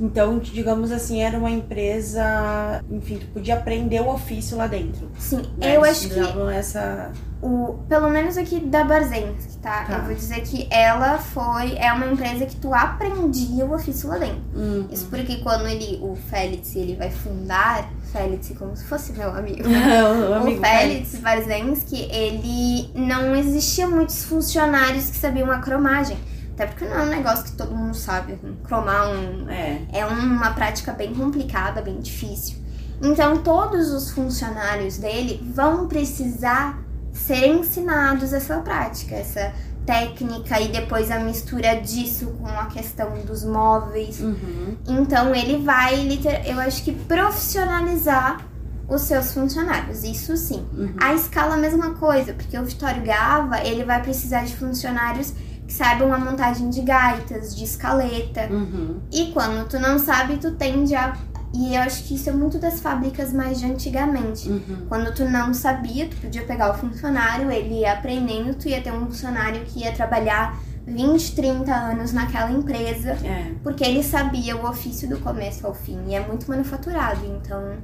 Então, 0.00 0.38
digamos 0.38 0.90
assim, 0.90 1.22
era 1.22 1.38
uma 1.38 1.50
empresa, 1.50 2.82
enfim, 2.90 3.18
tu 3.18 3.26
podia 3.28 3.54
aprender 3.54 4.00
o 4.00 4.08
ofício 4.08 4.56
lá 4.56 4.66
dentro. 4.66 5.10
Sim, 5.18 5.42
né? 5.56 5.76
eu 5.76 5.84
Eles 5.84 6.04
acho 6.04 6.08
que 6.08 6.20
essa. 6.52 7.12
o, 7.40 7.78
pelo 7.88 8.10
menos 8.10 8.36
aqui 8.36 8.60
da 8.60 8.84
Barzensky, 8.84 9.58
tá? 9.58 9.84
Tá. 9.84 9.98
Eu 9.98 10.04
vou 10.04 10.14
dizer 10.14 10.40
que 10.42 10.66
ela 10.70 11.18
foi, 11.18 11.76
é 11.76 11.92
uma 11.92 12.06
empresa 12.06 12.46
que 12.46 12.56
tu 12.56 12.74
aprendia 12.74 13.64
o 13.64 13.74
ofício 13.74 14.08
lá 14.08 14.18
dentro. 14.18 14.42
Uhum. 14.54 14.88
Isso 14.90 15.06
porque 15.06 15.36
quando 15.38 15.66
ele, 15.66 15.98
o 16.02 16.16
Félix, 16.16 16.74
ele 16.74 16.96
vai 16.96 17.10
fundar, 17.10 17.88
Félix 18.12 18.52
como 18.58 18.76
se 18.76 18.84
fosse 18.84 19.12
meu 19.12 19.30
amigo. 19.30 19.62
o 19.68 20.34
amigo 20.34 20.58
o 20.58 20.60
Félix 20.60 21.14
Barzensky, 21.16 22.08
ele 22.10 22.90
não 22.94 23.34
existia 23.34 23.86
muitos 23.86 24.24
funcionários 24.24 25.10
que 25.10 25.16
sabiam 25.16 25.50
a 25.50 25.58
cromagem. 25.58 26.16
Até 26.54 26.66
porque 26.66 26.84
não 26.84 26.96
é 26.96 27.02
um 27.02 27.08
negócio 27.08 27.44
que 27.44 27.52
todo 27.52 27.74
mundo 27.74 27.94
sabe. 27.94 28.38
Cromar 28.62 29.10
um. 29.10 29.50
É. 29.50 29.82
É 29.92 30.06
uma 30.06 30.52
prática 30.52 30.92
bem 30.92 31.12
complicada, 31.12 31.82
bem 31.82 31.98
difícil. 31.98 32.58
Então, 33.02 33.38
todos 33.38 33.92
os 33.92 34.10
funcionários 34.10 34.98
dele 34.98 35.40
vão 35.52 35.88
precisar 35.88 36.80
ser 37.12 37.48
ensinados 37.48 38.32
essa 38.32 38.58
prática, 38.58 39.16
essa 39.16 39.52
técnica 39.84 40.60
e 40.60 40.68
depois 40.68 41.10
a 41.10 41.18
mistura 41.18 41.74
disso 41.74 42.26
com 42.40 42.48
a 42.48 42.66
questão 42.66 43.10
dos 43.26 43.44
móveis. 43.44 44.20
Uhum. 44.20 44.76
Então, 44.86 45.34
ele 45.34 45.62
vai, 45.62 46.08
eu 46.46 46.58
acho 46.60 46.84
que 46.84 46.92
profissionalizar 46.92 48.46
os 48.88 49.02
seus 49.02 49.32
funcionários, 49.32 50.04
isso 50.04 50.36
sim. 50.36 50.66
Uhum. 50.72 50.94
A 51.00 51.14
escala, 51.14 51.54
a 51.54 51.58
mesma 51.58 51.94
coisa, 51.94 52.32
porque 52.32 52.58
o 52.58 52.64
Vitório 52.64 53.02
Gava, 53.02 53.60
ele 53.60 53.84
vai 53.84 54.02
precisar 54.02 54.44
de 54.44 54.54
funcionários 54.56 55.32
que 55.66 55.72
saibam 55.72 56.12
a 56.12 56.18
montagem 56.18 56.68
de 56.70 56.82
gaitas, 56.82 57.54
de 57.56 57.64
escaleta. 57.64 58.48
Uhum. 58.50 59.00
E 59.12 59.32
quando 59.32 59.66
tu 59.68 59.78
não 59.78 59.98
sabe, 59.98 60.36
tu 60.36 60.52
tende 60.52 60.94
a. 60.94 61.16
E 61.56 61.74
eu 61.76 61.82
acho 61.82 62.02
que 62.04 62.16
isso 62.16 62.28
é 62.28 62.32
muito 62.32 62.58
das 62.58 62.80
fábricas 62.80 63.32
mais 63.32 63.60
de 63.60 63.66
antigamente. 63.66 64.48
Uhum. 64.48 64.86
Quando 64.88 65.14
tu 65.14 65.24
não 65.24 65.54
sabia, 65.54 66.08
tu 66.08 66.16
podia 66.16 66.42
pegar 66.42 66.70
o 66.72 66.74
funcionário, 66.74 67.50
ele 67.50 67.80
ia 67.80 67.92
aprendendo, 67.92 68.54
tu 68.54 68.68
ia 68.68 68.80
ter 68.82 68.92
um 68.92 69.06
funcionário 69.06 69.60
que 69.64 69.80
ia 69.80 69.92
trabalhar 69.92 70.58
20, 70.86 71.34
30 71.36 71.72
anos 71.72 72.12
naquela 72.12 72.50
empresa, 72.50 73.10
É. 73.24 73.52
porque 73.62 73.84
ele 73.84 74.02
sabia 74.02 74.56
o 74.56 74.68
ofício 74.68 75.08
do 75.08 75.16
começo 75.20 75.64
ao 75.66 75.72
fim. 75.72 75.98
E 76.08 76.14
é 76.16 76.20
muito 76.26 76.50
manufaturado, 76.50 77.24
então 77.24 77.76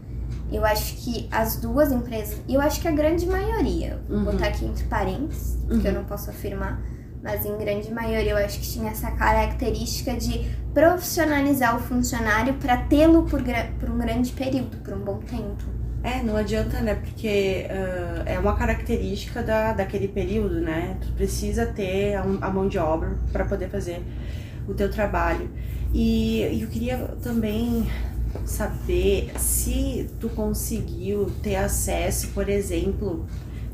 eu 0.52 0.64
acho 0.66 0.96
que 0.96 1.28
as 1.30 1.56
duas 1.56 1.92
empresas, 1.92 2.38
e 2.48 2.54
eu 2.54 2.60
acho 2.60 2.80
que 2.80 2.88
a 2.88 2.90
grande 2.90 3.24
maioria, 3.24 4.02
vou 4.08 4.18
Uhum. 4.18 4.24
botar 4.24 4.48
aqui 4.48 4.64
entre 4.66 4.84
parênteses, 4.84 5.56
porque 5.68 5.86
eu 5.86 5.92
Uhum. 5.92 5.98
não 5.98 6.04
posso 6.04 6.28
afirmar, 6.28 6.82
mas 7.22 7.44
em 7.44 7.56
grande 7.58 7.92
maioria 7.92 8.32
eu 8.32 8.36
acho 8.36 8.60
que 8.60 8.66
tinha 8.66 8.90
essa 8.90 9.10
característica 9.10 10.16
de 10.16 10.50
profissionalizar 10.72 11.76
o 11.76 11.80
funcionário 11.80 12.54
para 12.54 12.76
tê-lo 12.76 13.24
por, 13.24 13.42
por 13.78 13.90
um 13.90 13.98
grande 13.98 14.32
período, 14.32 14.76
por 14.78 14.94
um 14.94 15.00
bom 15.00 15.18
tempo. 15.18 15.80
É, 16.02 16.22
não 16.22 16.36
adianta, 16.36 16.80
né? 16.80 16.94
Porque 16.94 17.66
ah, 17.68 18.22
é 18.24 18.38
uma 18.38 18.56
característica 18.56 19.42
da, 19.42 19.72
daquele 19.72 20.08
período, 20.08 20.60
né? 20.60 20.96
Tu 21.00 21.12
precisa 21.12 21.66
ter 21.66 22.14
a, 22.14 22.22
a 22.22 22.50
mão 22.50 22.68
de 22.68 22.78
obra 22.78 23.18
para 23.32 23.44
poder 23.44 23.68
fazer 23.68 24.02
o 24.66 24.72
teu 24.72 24.90
trabalho. 24.90 25.50
E, 25.92 26.42
e 26.42 26.62
eu 26.62 26.68
queria 26.68 26.96
também 27.22 27.86
saber 28.44 29.30
se 29.38 30.08
tu 30.20 30.28
conseguiu 30.30 31.30
ter 31.42 31.56
acesso, 31.56 32.28
por 32.28 32.48
exemplo, 32.48 33.26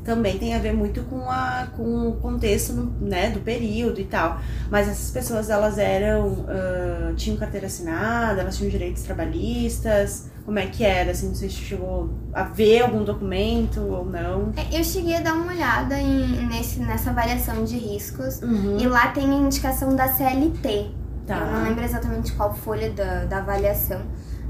também 0.07 0.39
tem 0.39 0.55
a 0.55 0.59
ver 0.59 0.73
muito 0.73 1.03
com, 1.03 1.29
a, 1.29 1.67
com 1.75 2.07
o 2.07 2.13
contexto 2.13 2.73
né, 2.99 3.29
do 3.29 3.41
período 3.41 3.99
e 3.99 4.05
tal. 4.05 4.39
Mas 4.71 4.87
essas 4.87 5.11
pessoas, 5.11 5.49
elas 5.49 5.77
eram. 5.77 6.45
ah, 6.47 7.13
tinham 7.15 7.37
carteira 7.37 7.67
assinada, 7.67 8.41
elas 8.41 8.57
tinham 8.57 8.71
direitos 8.71 9.03
trabalhistas. 9.03 10.27
Como 10.45 10.57
é 10.59 10.65
que 10.65 10.83
era? 10.85 11.11
Assim, 11.11 11.27
não 11.27 11.35
sei 11.35 11.49
se 11.49 11.55
chegou 11.57 12.09
a 12.33 12.43
ver 12.43 12.81
algum 12.81 13.03
documento 13.03 13.81
ou 13.81 14.05
não. 14.05 14.53
É, 14.55 14.79
Eu 14.79 14.83
cheguei 14.83 15.15
a 15.17 15.19
dar 15.19 15.33
uma 15.33 15.51
olhada 15.51 15.99
em, 15.99 16.47
nesse, 16.47 16.79
nessa 16.79 17.09
avaliação 17.09 17.65
de 17.65 17.77
riscos 17.77 18.41
Uhum. 18.41 18.77
e 18.79 18.87
lá 18.87 19.07
tem 19.09 19.29
a 19.29 19.35
indicação 19.37 19.93
da 19.95 20.07
CLT. 20.07 20.91
Tá. 21.27 21.37
Eu 21.39 21.51
não 21.51 21.63
lembro 21.63 21.83
exatamente 21.83 22.31
qual 22.31 22.53
folha 22.55 22.89
da, 22.91 23.25
da 23.25 23.39
avaliação, 23.39 24.01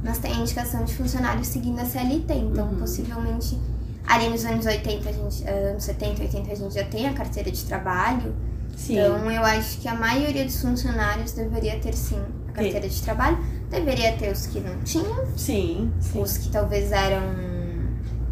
mas 0.03 0.19
tem 0.19 0.31
a 0.33 0.35
indicação 0.35 0.83
de 0.83 0.93
funcionários 0.93 1.47
seguindo 1.47 1.79
a 1.79 1.85
CLT. 1.85 2.31
Então, 2.35 2.67
Uhum. 2.67 2.75
possivelmente, 2.75 3.57
ali 4.07 4.29
nos 4.29 4.45
anos 4.45 4.65
80, 4.65 5.09
a 5.09 5.11
gente, 5.11 5.43
eh, 5.47 5.69
anos 5.71 5.83
70, 5.83 6.21
80, 6.23 6.51
a 6.51 6.55
gente 6.55 6.73
já 6.73 6.83
tem 6.85 7.07
a 7.07 7.13
carteira 7.13 7.51
de 7.51 7.63
trabalho. 7.65 8.33
Sim. 8.75 8.99
Então, 8.99 9.29
eu 9.31 9.43
acho 9.43 9.79
que 9.79 9.87
a 9.87 9.95
maioria 9.95 10.45
dos 10.45 10.61
funcionários 10.61 11.31
deveria 11.33 11.77
ter 11.79 11.93
sim 11.93 12.21
a 12.47 12.51
carteira 12.51 12.87
de 12.87 13.01
trabalho. 13.01 13.37
Deveria 13.69 14.15
ter 14.17 14.31
os 14.31 14.47
que 14.47 14.59
não 14.61 14.79
tinham, 14.83 15.25
sim, 15.35 15.91
sim. 15.99 16.21
os 16.21 16.37
que 16.37 16.49
talvez 16.49 16.91
eram 16.91 17.21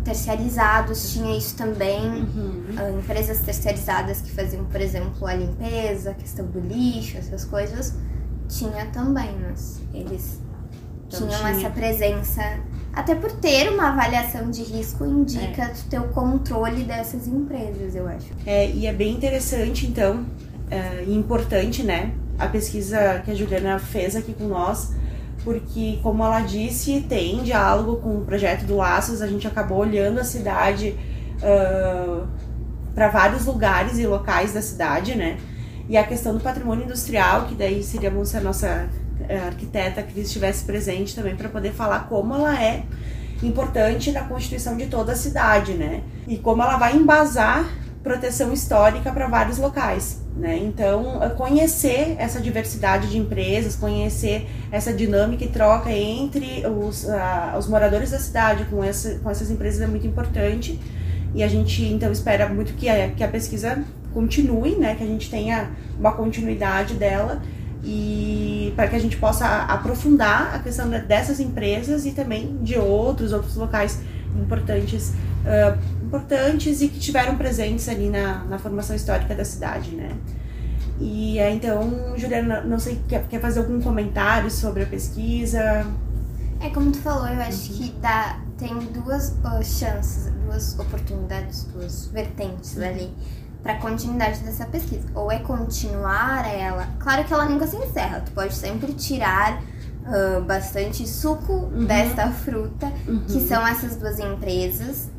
terciarizados, 0.04 1.12
tinha 1.12 1.36
isso 1.36 1.56
também. 1.58 2.00
Uhum. 2.06 2.64
Ah, 2.78 2.92
empresas 2.92 3.40
terceirizadas 3.40 4.22
que 4.22 4.32
faziam, 4.32 4.64
por 4.66 4.80
exemplo, 4.80 5.28
a 5.28 5.34
limpeza, 5.34 6.12
a 6.12 6.14
questão 6.14 6.46
do 6.46 6.60
lixo, 6.60 7.18
essas 7.18 7.44
coisas, 7.44 7.96
tinha 8.48 8.86
também, 8.94 9.36
mas 9.42 9.82
eles 9.94 10.40
Então 11.08 11.28
tinham 11.28 11.40
tinha. 11.40 11.52
essa 11.58 11.70
presença. 11.72 12.60
Até 12.96 13.14
por 13.14 13.30
ter 13.34 13.70
uma 13.70 13.90
avaliação 13.90 14.50
de 14.50 14.64
risco, 14.64 15.06
indica 15.06 15.74
ter 15.90 16.00
o 16.00 16.08
controle 16.08 16.84
dessas 16.84 17.28
empresas, 17.28 17.94
eu 17.94 18.08
acho. 18.08 18.28
É, 18.46 18.70
e 18.70 18.88
é 18.88 18.94
bem 18.94 19.14
interessante, 19.14 19.86
então, 19.86 20.26
é, 20.72 21.04
e 21.06 21.14
importante, 21.14 21.84
né, 21.84 22.14
a 22.40 22.48
pesquisa 22.48 23.22
que 23.26 23.32
a 23.32 23.36
Juliana 23.36 23.78
fez 23.80 24.16
aqui 24.16 24.34
com 24.34 24.48
nós, 24.48 24.94
porque, 25.44 26.00
como 26.02 26.24
ela 26.24 26.40
disse, 26.40 27.02
tem 27.02 27.44
diálogo 27.44 27.98
com 27.98 28.18
o 28.18 28.22
projeto 28.22 28.66
do 28.66 28.78
Laços, 28.78 29.22
a 29.22 29.28
gente 29.28 29.46
acabou 29.46 29.80
olhando 29.80 30.20
a 30.20 30.24
cidade 30.24 30.96
para 32.96 33.10
vários 33.10 33.46
lugares 33.46 34.00
e 34.00 34.08
locais 34.08 34.54
da 34.54 34.62
cidade, 34.62 35.16
né, 35.16 35.38
e 35.90 35.98
a 35.98 36.04
questão 36.04 36.34
do 36.34 36.40
patrimônio 36.40 36.86
industrial, 36.86 37.46
que 37.46 37.56
daí 37.56 37.84
seria 37.84 38.10
bom 38.10 38.24
se 38.24 38.38
a 38.38 38.42
nossa 38.42 38.90
eh, 39.28 39.38
arquiteta 39.38 40.04
Cris 40.04 40.28
estivesse 40.28 40.66
presente 40.66 41.16
também 41.16 41.36
para 41.36 41.50
poder 41.50 41.72
falar 41.72 42.08
como 42.08 42.34
ela 42.34 42.62
é 42.62 42.84
importante 43.44 44.12
na 44.12 44.24
constituição 44.24 44.78
de 44.78 44.88
toda 44.88 45.12
a 45.12 45.16
cidade, 45.16 45.74
né? 45.74 46.02
E 46.28 46.38
como 46.38 46.62
ela 46.62 46.78
vai 46.78 46.96
embasar 46.96 47.70
proteção 48.04 48.54
histórica 48.54 49.12
para 49.12 49.28
vários 49.28 49.58
locais, 49.58 50.22
né? 50.36 50.58
Então, 50.58 51.24
eh, 51.24 51.30
conhecer 51.30 52.16
essa 52.20 52.40
diversidade 52.40 53.10
de 53.10 53.18
empresas, 53.18 53.76
conhecer 53.76 54.48
essa 54.72 54.94
dinâmica 54.94 55.44
e 55.44 55.48
troca 55.48 55.92
entre 55.92 56.64
os, 56.68 57.10
ah, 57.10 57.56
os 57.58 57.68
moradores 57.68 58.12
da 58.12 58.20
cidade 58.20 58.66
com, 58.66 58.84
essa, 58.84 59.18
com 59.20 59.30
essas 59.30 59.50
empresas 59.50 59.82
é 59.82 59.88
muito 59.88 60.06
importante. 60.06 60.80
E 61.34 61.44
a 61.44 61.48
gente, 61.48 61.84
então, 61.84 62.12
espera 62.12 62.48
muito 62.48 62.74
que 62.76 62.88
a, 62.88 63.10
que 63.10 63.24
a 63.24 63.28
pesquisa 63.28 63.84
continue, 64.14 64.76
né? 64.76 64.96
Que 64.96 65.04
a 65.04 65.08
gente 65.08 65.30
tenha 65.30 65.72
uma 66.00 66.14
continuidade 66.14 66.94
dela 66.94 67.42
e 67.86 68.74
para 68.76 68.88
que 68.88 68.96
a 68.96 69.00
gente 69.00 69.16
possa 69.18 69.46
aprofundar 69.46 70.56
a 70.56 70.60
questão 70.60 70.90
dessas 70.90 71.40
empresas 71.40 72.06
e 72.06 72.12
também 72.12 72.58
de 72.64 72.78
outros 72.78 73.32
outros 73.32 73.56
locais 73.56 74.00
importantes 74.36 75.14
ah, 75.46 75.78
importantes 76.04 76.82
e 76.82 76.88
que 76.88 77.00
tiveram 77.00 77.38
presentes 77.38 77.88
ali 77.88 78.10
na, 78.10 78.44
na 78.46 78.58
formação 78.58 78.96
histórica 78.96 79.36
da 79.36 79.46
cidade, 79.46 79.92
né? 79.96 80.12
E 81.00 81.40
então, 81.40 82.14
Juliana, 82.16 82.62
não 82.62 82.80
sei, 82.80 83.02
quer, 83.08 83.28
quer 83.28 83.42
fazer 83.42 83.60
algum 83.60 83.82
comentário 83.82 84.50
sobre 84.50 84.84
a 84.84 84.86
pesquisa? 84.86 85.86
É 86.62 86.70
como 86.70 86.92
tu 86.92 87.00
falou, 87.00 87.28
eu 87.28 87.42
acho 87.42 87.74
que 87.74 87.92
dá, 88.02 88.40
tem 88.58 88.74
duas 88.94 89.36
ó, 89.44 89.62
chances, 89.62 90.32
duas 90.46 90.80
oportunidades, 90.80 91.66
duas 91.66 92.08
vertentes 92.08 92.80
ali 92.80 93.12
para 93.66 93.78
continuidade 93.78 94.42
dessa 94.42 94.64
pesquisa. 94.68 95.08
Ou 95.16 95.32
é 95.32 95.40
continuar 95.40 96.48
ela, 96.48 96.88
claro 97.00 97.24
que 97.24 97.34
ela 97.34 97.46
nunca 97.46 97.66
se 97.66 97.76
encerra, 97.76 98.22
tu 98.22 98.32
pode 98.32 98.54
sempre 98.54 98.94
tirar 98.94 99.60
ah, 100.06 100.40
bastante 100.40 101.08
suco 101.10 101.66
desta 101.88 102.30
fruta, 102.30 102.92
que 103.28 103.40
são 103.40 103.66
essas 103.66 103.96
duas 103.96 104.20
empresas. 104.20 105.10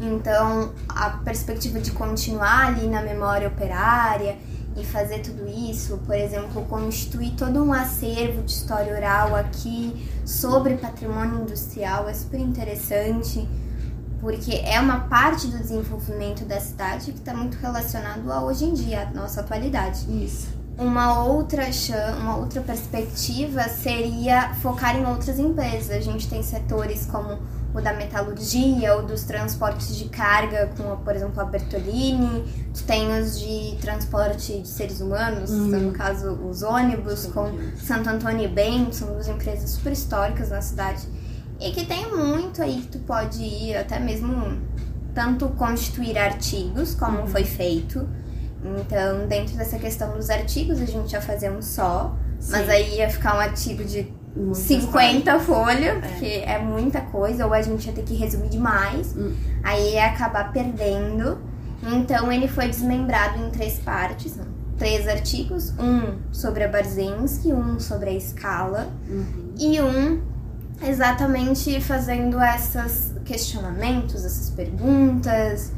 Então, 0.00 0.72
a 0.88 1.10
perspectiva 1.10 1.78
de 1.78 1.92
continuar 1.92 2.66
ali 2.66 2.88
na 2.88 3.00
memória 3.00 3.46
operária 3.46 4.36
e 4.76 4.84
fazer 4.84 5.20
tudo 5.20 5.46
isso, 5.46 5.98
por 5.98 6.16
exemplo, 6.16 6.64
constituir 6.64 7.34
todo 7.36 7.62
um 7.62 7.72
acervo 7.72 8.42
de 8.42 8.50
história 8.50 8.92
oral 8.92 9.36
aqui 9.36 10.10
sobre 10.24 10.74
patrimônio 10.74 11.42
industrial 11.42 12.08
é 12.08 12.14
super 12.14 12.40
interessante, 12.40 13.46
porque 14.22 14.52
é 14.64 14.78
uma 14.80 15.00
parte 15.00 15.48
do 15.48 15.58
desenvolvimento 15.58 16.44
da 16.44 16.60
cidade 16.60 17.10
que 17.10 17.18
está 17.18 17.34
muito 17.34 17.56
relacionado 17.56 18.30
a 18.32 18.44
hoje 18.44 18.64
em 18.64 18.72
dia, 18.72 19.02
a 19.02 19.10
nossa 19.10 19.40
atualidade. 19.40 20.06
Isso. 20.24 20.46
Uma 20.78 21.24
outra, 21.24 21.64
uma 22.20 22.36
outra 22.36 22.60
perspectiva 22.60 23.64
seria 23.64 24.54
focar 24.62 24.96
em 24.96 25.04
outras 25.04 25.40
empresas. 25.40 25.90
A 25.90 26.00
gente 26.00 26.28
tem 26.28 26.40
setores 26.40 27.04
como 27.06 27.36
o 27.74 27.80
da 27.80 27.92
metalurgia 27.94 28.94
ou 28.94 29.02
dos 29.02 29.24
transportes 29.24 29.96
de 29.96 30.04
carga, 30.08 30.70
como 30.76 30.96
por 30.98 31.16
exemplo 31.16 31.40
a 31.40 31.44
Bertolini. 31.44 32.44
Tu 32.72 32.84
tem 32.84 33.10
os 33.20 33.40
de 33.40 33.76
transporte 33.80 34.60
de 34.60 34.68
seres 34.68 35.00
humanos, 35.00 35.50
Uhum. 35.50 35.66
no 35.80 35.92
caso 35.92 36.30
os 36.30 36.62
ônibus, 36.62 37.26
com 37.26 37.50
Santo 37.76 38.08
Antônio 38.08 38.44
e 38.44 38.48
Bem, 38.48 38.92
são 38.92 39.08
duas 39.12 39.26
empresas 39.26 39.68
super 39.70 39.92
históricas 39.92 40.50
na 40.50 40.62
cidade. 40.62 41.02
E 41.62 41.72
que 41.72 41.86
tem 41.86 42.10
muito 42.14 42.62
aí 42.62 42.80
que 42.82 42.88
tu 42.88 42.98
pode 43.00 43.42
ir, 43.42 43.76
até 43.76 43.98
mesmo 44.00 44.60
tanto 45.14 45.48
constituir 45.50 46.18
artigos, 46.18 46.94
como 46.94 47.26
foi 47.26 47.44
feito. 47.44 48.08
Então, 48.64 49.26
dentro 49.28 49.56
dessa 49.56 49.78
questão 49.78 50.16
dos 50.16 50.30
artigos, 50.30 50.80
a 50.80 50.86
gente 50.86 51.12
ia 51.12 51.20
fazer 51.20 51.50
um 51.50 51.60
só, 51.60 52.16
mas 52.48 52.66
Sim. 52.66 52.72
aí 52.72 52.96
ia 52.96 53.10
ficar 53.10 53.36
um 53.36 53.40
artigo 53.40 53.84
de 53.84 54.12
Muitas 54.34 54.62
50 54.62 55.40
folhas, 55.40 56.06
porque 56.06 56.42
é 56.46 56.58
muita 56.58 57.00
coisa, 57.02 57.44
ou 57.46 57.52
a 57.52 57.60
gente 57.60 57.86
ia 57.86 57.92
ter 57.92 58.02
que 58.02 58.14
resumir 58.14 58.48
demais, 58.48 59.14
Hum. 59.14 59.34
aí 59.62 59.94
ia 59.94 60.06
acabar 60.06 60.52
perdendo. 60.52 61.38
Então 61.82 62.32
ele 62.32 62.48
foi 62.48 62.68
desmembrado 62.68 63.44
em 63.44 63.50
três 63.50 63.78
partes, 63.80 64.36
não, 64.36 64.46
três 64.78 65.06
artigos, 65.06 65.74
um 65.78 66.18
sobre 66.32 66.64
a 66.64 66.68
Barzensky, 66.68 67.52
um 67.52 67.78
sobre 67.78 68.10
a 68.10 68.12
escala 68.14 68.88
uhum. 69.08 69.52
e 69.58 69.80
um 69.80 70.31
exatamente 70.84 71.80
fazendo 71.80 72.42
esses 72.42 73.12
questionamentos, 73.24 74.24
essas 74.24 74.50
perguntas 74.50 75.72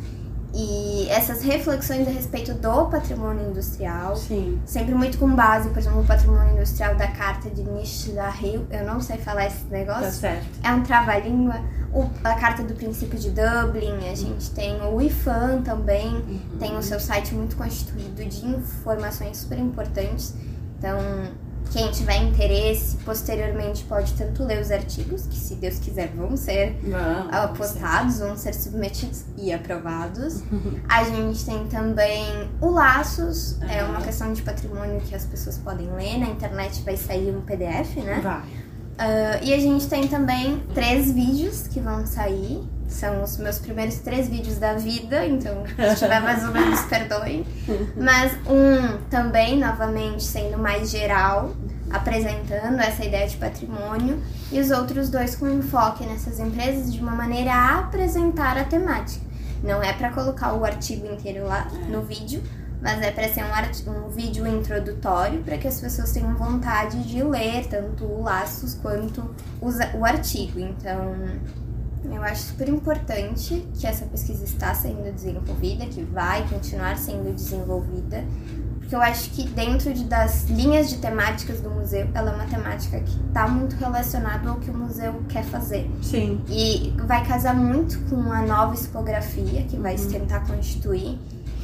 e 0.56 1.08
essas 1.08 1.42
reflexões 1.42 2.06
a 2.06 2.10
respeito 2.10 2.54
do 2.54 2.86
patrimônio 2.86 3.48
industrial. 3.50 4.14
Sim. 4.14 4.60
Sempre 4.64 4.94
muito 4.94 5.18
com 5.18 5.34
base, 5.34 5.68
por 5.70 5.78
exemplo, 5.78 6.00
no 6.00 6.06
patrimônio 6.06 6.54
industrial 6.54 6.94
da 6.94 7.08
carta 7.08 7.50
de 7.50 7.62
Nietzsche 7.64 8.12
da 8.12 8.28
Rio. 8.28 8.64
Eu 8.70 8.86
não 8.86 9.00
sei 9.00 9.18
falar 9.18 9.46
esse 9.46 9.64
negócio. 9.64 10.04
Tá 10.04 10.10
certo. 10.12 10.46
É 10.62 10.70
um 10.70 10.82
trava-língua. 10.82 11.60
A 12.22 12.34
carta 12.34 12.62
do 12.62 12.74
princípio 12.74 13.18
de 13.18 13.30
Dublin, 13.30 14.08
a 14.10 14.14
gente 14.14 14.50
tem 14.50 14.80
o 14.80 15.00
IFAM 15.00 15.62
também, 15.62 16.08
uhum. 16.08 16.58
tem 16.58 16.76
o 16.76 16.82
seu 16.82 17.00
site 17.00 17.34
muito 17.34 17.56
constituído 17.56 18.24
de 18.24 18.46
informações 18.46 19.38
super 19.38 19.58
importantes. 19.58 20.34
Então, 20.78 20.98
quem 21.72 21.90
tiver 21.90 22.16
interesse, 22.18 22.96
posteriormente 22.98 23.84
pode 23.84 24.12
tanto 24.14 24.44
ler 24.44 24.60
os 24.60 24.70
artigos, 24.70 25.26
que 25.26 25.36
se 25.36 25.56
Deus 25.56 25.78
quiser 25.78 26.08
vão 26.14 26.36
ser 26.36 26.78
Não, 26.82 27.54
postados, 27.54 28.18
vão 28.18 28.36
ser 28.36 28.54
submetidos 28.54 29.24
e 29.36 29.52
aprovados. 29.52 30.42
a 30.88 31.04
gente 31.04 31.44
tem 31.44 31.66
também 31.66 32.48
o 32.60 32.70
Laços, 32.70 33.60
é 33.62 33.82
uma 33.84 34.00
questão 34.00 34.32
de 34.32 34.42
patrimônio 34.42 35.00
que 35.00 35.14
as 35.14 35.24
pessoas 35.24 35.58
podem 35.58 35.90
ler. 35.92 36.18
Na 36.18 36.28
internet 36.28 36.82
vai 36.82 36.96
sair 36.96 37.34
um 37.34 37.40
PDF, 37.40 37.96
né? 37.96 38.20
Vai. 38.22 38.64
Uh, 38.94 39.42
e 39.42 39.52
a 39.52 39.58
gente 39.58 39.88
tem 39.88 40.06
também 40.06 40.62
três 40.72 41.10
vídeos 41.10 41.66
que 41.66 41.80
vão 41.80 42.06
sair. 42.06 42.62
São 42.94 43.24
os 43.24 43.36
meus 43.38 43.58
primeiros 43.58 43.96
três 43.96 44.28
vídeos 44.28 44.56
da 44.56 44.74
vida, 44.74 45.26
então 45.26 45.64
se 45.66 45.96
tiver 45.96 46.20
mais 46.20 46.44
ou 46.44 46.52
menos, 46.52 46.80
perdoem. 46.86 47.44
Mas 47.96 48.32
um 48.46 48.98
também, 49.10 49.58
novamente, 49.58 50.22
sendo 50.22 50.56
mais 50.56 50.90
geral, 50.90 51.56
apresentando 51.90 52.78
essa 52.78 53.04
ideia 53.04 53.26
de 53.26 53.36
patrimônio, 53.36 54.22
e 54.52 54.60
os 54.60 54.70
outros 54.70 55.08
dois 55.08 55.34
com 55.34 55.48
enfoque 55.48 56.06
nessas 56.06 56.38
empresas 56.38 56.92
de 56.92 57.00
uma 57.00 57.10
maneira 57.10 57.52
a 57.52 57.80
apresentar 57.80 58.56
a 58.56 58.62
temática. 58.62 59.24
Não 59.64 59.82
é 59.82 59.92
para 59.92 60.10
colocar 60.10 60.52
o 60.52 60.64
artigo 60.64 61.04
inteiro 61.12 61.46
lá 61.46 61.66
no 61.88 62.02
vídeo, 62.02 62.40
mas 62.80 63.02
é 63.02 63.10
para 63.10 63.28
ser 63.28 63.42
um, 63.42 64.06
um 64.06 64.08
vídeo 64.08 64.46
introdutório 64.46 65.42
para 65.42 65.58
que 65.58 65.66
as 65.66 65.80
pessoas 65.80 66.12
tenham 66.12 66.34
vontade 66.36 67.02
de 67.02 67.24
ler 67.24 67.66
tanto 67.66 68.04
o 68.04 68.22
Laços 68.22 68.74
quanto 68.74 69.34
o 69.60 70.04
artigo. 70.04 70.60
Então, 70.60 71.16
eu 72.10 72.22
acho 72.22 72.42
super 72.48 72.68
importante 72.68 73.66
que 73.74 73.86
essa 73.86 74.04
pesquisa 74.06 74.44
está 74.44 74.74
sendo 74.74 75.12
desenvolvida, 75.12 75.86
que 75.86 76.02
vai 76.02 76.46
continuar 76.48 76.96
sendo 76.96 77.34
desenvolvida, 77.34 78.24
porque 78.78 78.94
eu 78.94 79.00
acho 79.00 79.30
que 79.30 79.48
dentro 79.48 79.92
de, 79.94 80.04
das 80.04 80.44
linhas 80.44 80.90
de 80.90 80.98
temáticas 80.98 81.60
do 81.60 81.70
museu, 81.70 82.06
ela 82.14 82.32
é 82.32 82.34
uma 82.34 82.44
temática 82.44 83.00
que 83.00 83.18
está 83.28 83.48
muito 83.48 83.76
relacionada 83.76 84.50
ao 84.50 84.56
que 84.56 84.70
o 84.70 84.76
museu 84.76 85.22
quer 85.28 85.42
fazer. 85.44 85.90
Sim. 86.02 86.42
E 86.48 86.94
vai 87.06 87.26
casar 87.26 87.54
muito 87.54 87.98
com 88.10 88.30
a 88.30 88.42
nova 88.42 88.74
expografia 88.74 89.62
que 89.62 89.78
vai 89.78 89.92
uhum. 89.92 89.98
se 89.98 90.08
tentar 90.08 90.40
constituir. 90.40 91.18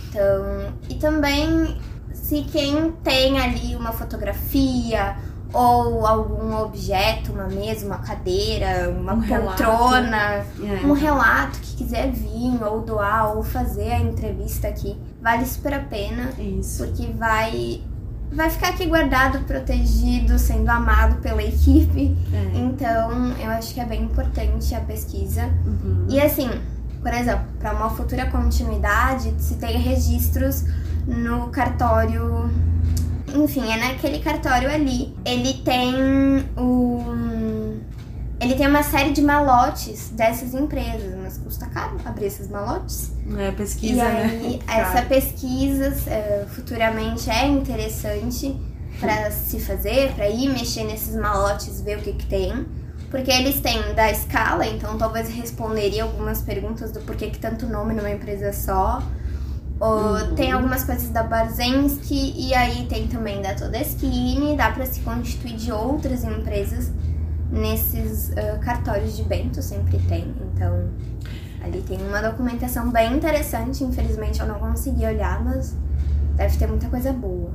Então, 0.09 0.75
e 0.89 0.95
também 0.95 1.79
se 2.13 2.43
quem 2.45 2.93
tem 3.05 3.39
ali 3.39 3.77
uma 3.77 3.93
fotografia 3.93 5.17
ou 5.53 6.07
algum 6.07 6.57
objeto, 6.63 7.33
uma 7.33 7.49
mesa, 7.49 7.87
uma 7.87 7.99
cadeira, 7.99 8.91
uma 8.91 9.15
um 9.15 9.23
poltrona, 9.23 10.45
relato. 10.59 10.87
um 10.87 10.93
relato 10.93 11.59
que 11.61 11.77
quiser 11.77 12.11
vir 12.11 12.63
ou 12.63 12.81
doar 12.83 13.37
ou 13.37 13.43
fazer 13.43 13.93
a 13.93 13.99
entrevista 13.99 14.69
aqui, 14.69 14.97
vale 15.21 15.45
super 15.47 15.75
a 15.75 15.81
pena, 15.81 16.31
Isso. 16.39 16.85
porque 16.85 17.07
vai 17.13 17.83
vai 18.33 18.49
ficar 18.49 18.69
aqui 18.69 18.87
guardado, 18.87 19.41
protegido, 19.41 20.39
sendo 20.39 20.69
amado 20.69 21.21
pela 21.21 21.43
equipe. 21.43 22.17
É. 22.33 22.59
Então, 22.59 23.33
eu 23.41 23.51
acho 23.51 23.75
que 23.75 23.81
é 23.81 23.85
bem 23.85 24.05
importante 24.05 24.73
a 24.73 24.81
pesquisa. 24.81 25.51
Uhum. 25.67 26.07
E 26.09 26.21
assim, 26.21 26.49
por 27.03 27.13
exemplo, 27.13 27.47
para 27.59 27.73
uma 27.73 27.91
futura 27.91 28.27
continuidade, 28.27 29.35
se 29.39 29.57
tem 29.57 29.77
registros 29.79 30.65
no 31.07 31.49
cartório 31.49 32.49
enfim, 33.35 33.71
é 33.71 33.77
naquele 33.77 34.19
cartório 34.21 34.71
ali. 34.71 35.15
Ele 35.25 35.55
tem 35.55 35.95
um. 36.57 37.81
Ele 38.41 38.55
tem 38.55 38.67
uma 38.67 38.83
série 38.83 39.13
de 39.13 39.21
malotes 39.21 40.09
dessas 40.11 40.55
empresas, 40.55 41.15
mas 41.23 41.37
custa 41.37 41.67
caro 41.67 41.99
abrir 42.07 42.27
esses 42.27 42.49
malotes. 42.49 43.13
É, 43.37 43.51
pesquisa, 43.51 43.97
e 43.97 44.01
aí, 44.01 44.61
né? 44.67 44.75
essa 44.81 45.03
pesquisa 45.03 45.91
uh, 45.91 46.49
futuramente 46.49 47.29
é 47.29 47.47
interessante 47.47 48.59
para 48.99 49.31
se 49.31 49.61
fazer, 49.61 50.13
para 50.13 50.29
ir 50.29 50.49
mexer 50.49 50.85
nesses 50.85 51.15
malotes, 51.15 51.83
ver 51.83 51.99
o 51.99 52.01
que, 52.01 52.15
que 52.15 52.27
tem. 52.27 52.67
Porque 53.11 53.31
eles 53.31 53.61
têm 53.61 53.93
da 53.95 54.11
escala, 54.11 54.65
então 54.67 54.97
talvez 54.97 55.29
responderia 55.29 56.05
algumas 56.05 56.41
perguntas 56.41 56.93
do 56.93 57.01
porquê 57.01 57.29
que 57.29 57.39
tanto 57.39 57.67
nome 57.67 57.93
numa 57.93 58.11
empresa 58.11 58.53
só. 58.53 59.03
Uhum. 59.81 60.35
Tem 60.35 60.53
algumas 60.53 60.85
coisas 60.85 61.09
da 61.09 61.23
Barzensky 61.23 62.35
e 62.37 62.53
aí 62.53 62.85
tem 62.87 63.09
também 63.09 63.41
da 63.41 63.55
Todeschini, 63.55 64.55
dá 64.55 64.71
para 64.71 64.85
se 64.85 65.01
constituir 65.01 65.57
de 65.57 65.73
outras 65.73 66.23
empresas 66.23 66.93
nesses 67.51 68.29
uh, 68.29 68.61
cartórios 68.61 69.17
de 69.17 69.23
Bento, 69.23 69.63
sempre 69.63 69.99
tem. 70.01 70.35
Então, 70.53 70.91
ali 71.63 71.81
tem 71.81 71.99
uma 72.07 72.21
documentação 72.21 72.91
bem 72.91 73.17
interessante, 73.17 73.83
infelizmente 73.83 74.39
eu 74.41 74.47
não 74.47 74.59
consegui 74.59 75.07
olhar, 75.07 75.43
mas 75.43 75.75
deve 76.37 76.59
ter 76.59 76.67
muita 76.67 76.89
coisa 76.89 77.11
boa. 77.13 77.53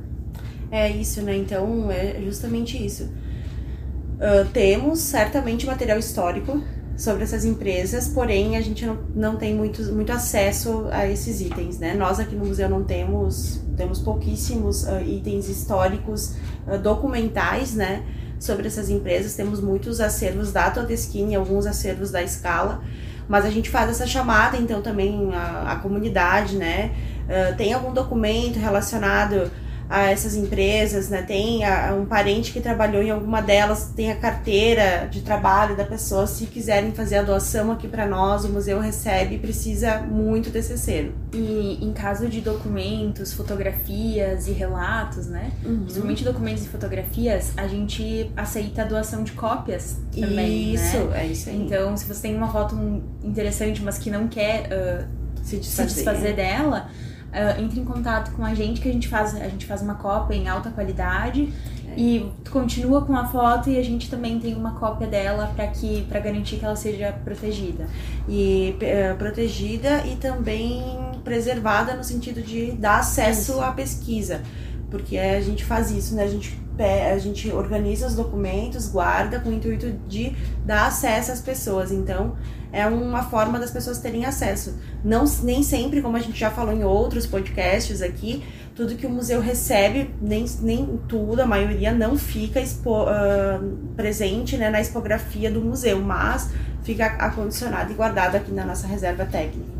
É 0.70 0.90
isso, 0.90 1.22
né? 1.22 1.36
Então, 1.36 1.88
é 1.92 2.20
justamente 2.24 2.84
isso. 2.84 3.04
Uh, 3.04 4.48
temos 4.52 4.98
certamente 4.98 5.64
material 5.64 5.98
histórico 5.98 6.60
sobre 6.96 7.24
essas 7.24 7.44
empresas, 7.44 8.08
porém 8.08 8.56
a 8.56 8.60
gente 8.60 8.86
não, 8.86 8.98
não 9.14 9.36
tem 9.36 9.54
muito, 9.54 9.82
muito 9.92 10.10
acesso 10.12 10.86
a 10.90 11.06
esses 11.06 11.40
itens, 11.40 11.78
né? 11.78 11.94
Nós 11.94 12.18
aqui 12.18 12.34
no 12.34 12.46
museu 12.46 12.68
não 12.70 12.82
temos, 12.82 13.60
temos 13.76 13.98
pouquíssimos 13.98 14.84
uh, 14.84 15.00
itens 15.06 15.48
históricos 15.48 16.34
uh, 16.66 16.78
documentais, 16.78 17.74
né? 17.74 18.02
Sobre 18.40 18.66
essas 18.66 18.88
empresas, 18.88 19.34
temos 19.34 19.60
muitos 19.60 20.00
acervos 20.00 20.52
da 20.52 20.70
Todeschini, 20.70 21.34
alguns 21.34 21.66
acervos 21.66 22.10
da 22.10 22.26
Scala, 22.26 22.82
mas 23.28 23.44
a 23.44 23.50
gente 23.50 23.68
faz 23.68 23.90
essa 23.90 24.06
chamada, 24.06 24.56
então 24.56 24.80
também 24.80 25.34
a, 25.34 25.72
a 25.72 25.76
comunidade, 25.76 26.56
né? 26.56 26.92
Uh, 27.24 27.56
tem 27.56 27.74
algum 27.74 27.92
documento 27.92 28.58
relacionado 28.58 29.50
a 29.88 30.10
essas 30.10 30.34
empresas, 30.34 31.08
né? 31.08 31.22
Tem 31.22 31.64
a, 31.64 31.94
um 31.94 32.04
parente 32.04 32.52
que 32.52 32.60
trabalhou 32.60 33.02
em 33.02 33.10
alguma 33.10 33.40
delas, 33.40 33.92
tem 33.94 34.10
a 34.10 34.16
carteira 34.16 35.08
de 35.10 35.22
trabalho 35.22 35.76
da 35.76 35.84
pessoa. 35.84 36.26
Se 36.26 36.46
quiserem 36.46 36.92
fazer 36.92 37.16
a 37.16 37.22
doação 37.22 37.70
aqui 37.70 37.86
para 37.86 38.06
nós, 38.06 38.44
o 38.44 38.48
museu 38.48 38.80
recebe, 38.80 39.38
precisa 39.38 39.98
muito 40.00 40.50
desse 40.50 40.76
selo. 40.76 41.12
E 41.32 41.78
em 41.80 41.92
caso 41.92 42.28
de 42.28 42.40
documentos, 42.40 43.32
fotografias 43.32 44.48
e 44.48 44.52
relatos, 44.52 45.26
né? 45.26 45.52
Uhum. 45.64 45.80
Principalmente 45.80 46.24
documentos 46.24 46.64
e 46.64 46.68
fotografias, 46.68 47.52
a 47.56 47.66
gente 47.68 48.30
aceita 48.36 48.82
a 48.82 48.84
doação 48.84 49.22
de 49.22 49.32
cópias 49.32 49.96
também, 50.12 50.74
isso, 50.74 50.98
né? 50.98 51.22
é 51.22 51.26
isso 51.26 51.48
aí. 51.48 51.56
Então, 51.56 51.96
se 51.96 52.06
você 52.06 52.22
tem 52.22 52.36
uma 52.36 52.50
foto 52.50 52.76
interessante, 53.22 53.82
mas 53.82 53.98
que 53.98 54.10
não 54.10 54.26
quer 54.26 54.66
uh, 54.66 55.44
se 55.44 55.58
desfazer, 55.58 55.88
se 55.88 55.94
desfazer 55.96 56.34
dela 56.34 56.90
uh, 57.32 57.60
entre 57.60 57.80
em 57.80 57.84
contato 57.84 58.32
com 58.32 58.44
a 58.44 58.54
gente 58.54 58.80
que 58.80 58.88
a 58.88 58.92
gente 58.92 59.08
faz, 59.08 59.34
a 59.34 59.48
gente 59.48 59.66
faz 59.66 59.82
uma 59.82 59.94
cópia 59.94 60.34
em 60.34 60.48
alta 60.48 60.70
qualidade 60.70 61.52
é. 61.88 61.94
e 62.00 62.32
continua 62.50 63.04
com 63.04 63.16
a 63.16 63.26
foto 63.26 63.70
e 63.70 63.78
a 63.78 63.82
gente 63.82 64.10
também 64.10 64.38
tem 64.38 64.54
uma 64.54 64.72
cópia 64.72 65.06
dela 65.06 65.52
para 65.54 65.66
que 65.68 66.02
para 66.08 66.20
garantir 66.20 66.56
que 66.56 66.64
ela 66.64 66.76
seja 66.76 67.12
protegida. 67.24 67.86
E 68.28 68.76
uh, 68.76 69.16
protegida 69.16 70.06
e 70.06 70.16
também 70.16 70.82
preservada 71.24 71.94
no 71.94 72.04
sentido 72.04 72.42
de 72.42 72.72
dar 72.72 73.00
acesso 73.00 73.52
isso. 73.52 73.60
à 73.60 73.72
pesquisa. 73.72 74.42
Porque 74.90 75.18
a 75.18 75.40
gente 75.40 75.64
faz 75.64 75.90
isso, 75.90 76.14
né? 76.14 76.22
A 76.22 76.28
gente 76.28 76.66
a 76.78 77.18
gente 77.18 77.50
organiza 77.50 78.06
os 78.06 78.14
documentos, 78.14 78.88
guarda 78.88 79.40
com 79.40 79.48
o 79.48 79.52
intuito 79.52 79.92
de 80.06 80.36
dar 80.64 80.88
acesso 80.88 81.32
às 81.32 81.40
pessoas. 81.40 81.90
Então, 81.90 82.36
é 82.76 82.86
uma 82.86 83.22
forma 83.22 83.58
das 83.58 83.70
pessoas 83.70 83.98
terem 83.98 84.26
acesso. 84.26 84.78
Não 85.02 85.24
nem 85.42 85.62
sempre, 85.62 86.02
como 86.02 86.14
a 86.14 86.20
gente 86.20 86.38
já 86.38 86.50
falou 86.50 86.74
em 86.74 86.84
outros 86.84 87.26
podcasts 87.26 88.02
aqui, 88.02 88.44
tudo 88.74 88.94
que 88.96 89.06
o 89.06 89.10
museu 89.10 89.40
recebe, 89.40 90.10
nem, 90.20 90.44
nem 90.60 91.00
tudo, 91.08 91.40
a 91.40 91.46
maioria 91.46 91.90
não 91.92 92.18
fica 92.18 92.60
expo, 92.60 93.04
uh, 93.04 93.94
presente 93.96 94.58
né, 94.58 94.68
na 94.68 94.78
expografia 94.78 95.50
do 95.50 95.62
museu, 95.62 95.98
mas 96.02 96.50
fica 96.82 97.06
acondicionado 97.06 97.90
e 97.90 97.94
guardado 97.94 98.36
aqui 98.36 98.52
na 98.52 98.66
nossa 98.66 98.86
reserva 98.86 99.24
técnica. 99.24 99.70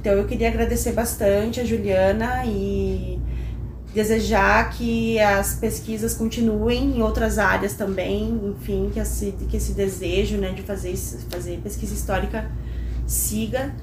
Então 0.00 0.14
eu 0.14 0.24
queria 0.24 0.48
agradecer 0.48 0.92
bastante 0.92 1.60
a 1.60 1.64
Juliana 1.66 2.46
e 2.46 3.20
desejar 3.94 4.70
que 4.70 5.18
as 5.20 5.54
pesquisas 5.54 6.14
continuem 6.14 6.96
em 6.96 7.02
outras 7.02 7.38
áreas 7.38 7.74
também, 7.74 8.40
enfim, 8.44 8.90
que 8.92 8.98
esse, 8.98 9.32
que 9.48 9.56
esse 9.56 9.72
desejo 9.72 10.38
né, 10.38 10.52
de 10.52 10.62
fazer, 10.62 10.96
fazer 11.30 11.58
pesquisa 11.58 11.94
histórica 11.94 12.50
siga 13.06 13.74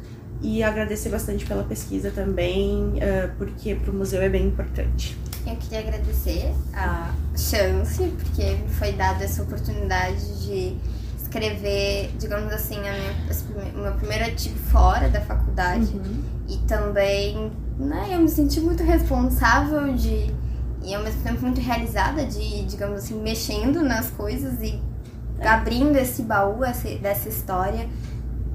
e 0.41 0.63
agradecer 0.63 1.09
bastante 1.09 1.45
pela 1.45 1.63
pesquisa 1.63 2.11
também, 2.11 2.93
uh, 2.95 3.29
porque 3.37 3.75
para 3.75 3.91
o 3.91 3.93
museu 3.93 4.21
é 4.21 4.29
bem 4.29 4.47
importante. 4.47 5.17
Eu 5.45 5.55
queria 5.57 5.79
agradecer 5.79 6.53
a 6.73 7.13
chance, 7.37 8.03
porque 8.17 8.55
me 8.55 8.69
foi 8.69 8.93
dada 8.93 9.23
essa 9.23 9.43
oportunidade 9.43 10.45
de 10.45 10.77
escrever, 11.21 12.11
digamos 12.17 12.51
assim, 12.53 12.77
a 12.77 12.93
minha, 12.93 13.73
o 13.75 13.79
meu 13.79 13.93
primeiro 13.93 14.25
artigo 14.25 14.57
fora 14.71 15.09
da 15.09 15.21
faculdade. 15.21 15.93
Uhum. 15.93 16.23
E 16.47 16.57
também, 16.59 17.51
né, 17.79 18.09
eu 18.11 18.19
me 18.19 18.29
senti 18.29 18.59
muito 18.59 18.83
responsável 18.83 19.93
de 19.93 20.33
e 20.83 20.95
ao 20.95 21.03
mesmo 21.03 21.21
tempo 21.23 21.41
muito 21.41 21.59
realizada 21.59 22.25
de, 22.25 22.63
digamos 22.65 22.99
assim, 23.03 23.21
mexendo 23.21 23.81
nas 23.81 24.09
coisas 24.11 24.61
e 24.61 24.81
é. 25.39 25.47
abrindo 25.47 25.95
esse 25.97 26.21
baú 26.23 26.59
dessa 27.01 27.29
história 27.29 27.87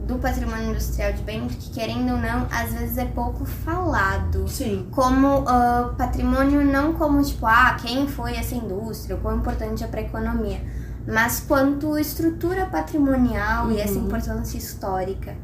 do 0.07 0.17
patrimônio 0.17 0.71
industrial 0.71 1.13
de 1.13 1.23
Bento, 1.23 1.55
que 1.57 1.71
querendo 1.71 2.13
ou 2.13 2.19
não, 2.19 2.47
às 2.51 2.73
vezes 2.73 2.99
é 2.99 3.07
pouco 3.07 3.45
falado. 3.45 4.47
Sim. 4.49 4.87
Como 4.91 5.41
uh, 5.41 5.95
patrimônio, 5.97 6.63
não 6.63 6.93
como 6.93 7.23
tipo, 7.23 7.47
ah, 7.47 7.77
quem 7.81 8.07
foi 8.07 8.37
essa 8.37 8.55
indústria, 8.55 9.17
o 9.17 9.21
quão 9.21 9.37
importante 9.37 9.83
é 9.83 9.87
para 9.87 10.01
a 10.01 10.03
economia, 10.03 10.61
mas 11.07 11.41
quanto 11.41 11.99
estrutura 11.99 12.67
patrimonial 12.67 13.67
uhum. 13.67 13.73
e 13.73 13.81
essa 13.81 13.99
uhum. 13.99 14.07
importância 14.07 14.59
histórica. 14.59 15.35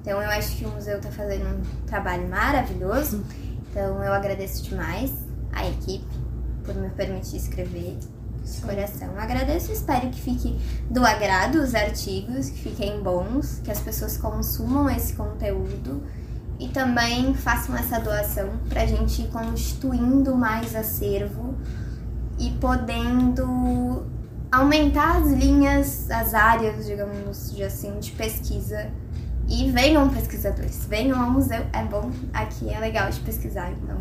Então 0.00 0.20
eu 0.20 0.30
acho 0.30 0.56
que 0.56 0.64
o 0.64 0.70
museu 0.70 0.96
está 0.96 1.10
fazendo 1.10 1.46
um 1.46 1.86
trabalho 1.86 2.28
maravilhoso. 2.28 3.24
Então 3.70 4.02
eu 4.02 4.12
agradeço 4.12 4.62
demais 4.62 5.12
a 5.52 5.66
equipe 5.68 6.06
por 6.64 6.74
me 6.74 6.88
permitir 6.90 7.36
escrever 7.36 7.98
de 7.98 8.60
coração. 8.62 9.10
Agradeço 9.18 9.70
e 9.70 9.74
espero 9.74 10.08
que 10.08 10.20
fique 10.20 10.58
do 10.90 11.04
agrado 11.04 11.56
os 11.56 11.74
artigos, 11.74 12.48
que 12.50 12.58
fiquem 12.58 13.02
bons, 13.02 13.60
que 13.62 13.70
as 13.70 13.80
pessoas 13.80 14.16
consumam 14.16 14.88
esse 14.88 15.12
conteúdo 15.14 16.02
e 16.58 16.68
também 16.68 17.34
façam 17.34 17.76
essa 17.76 17.98
doação 17.98 18.50
para 18.68 18.82
a 18.82 18.86
gente 18.86 19.22
ir 19.22 19.28
constituindo 19.28 20.36
mais 20.36 20.74
acervo 20.74 21.54
e 22.38 22.50
podendo 22.52 24.06
aumentar 24.50 25.18
as 25.18 25.30
linhas, 25.30 26.10
as 26.10 26.34
áreas, 26.34 26.86
digamos 26.86 27.58
assim, 27.60 27.98
de 27.98 28.12
pesquisa. 28.12 28.90
E 29.50 29.70
venham 29.70 30.08
pesquisadores, 30.08 30.86
venham 30.88 31.20
ao 31.20 31.28
museu, 31.28 31.66
é 31.72 31.82
bom, 31.82 32.10
aqui 32.32 32.70
é 32.72 32.78
legal 32.78 33.10
de 33.10 33.18
pesquisar, 33.20 33.72
então. 33.72 33.98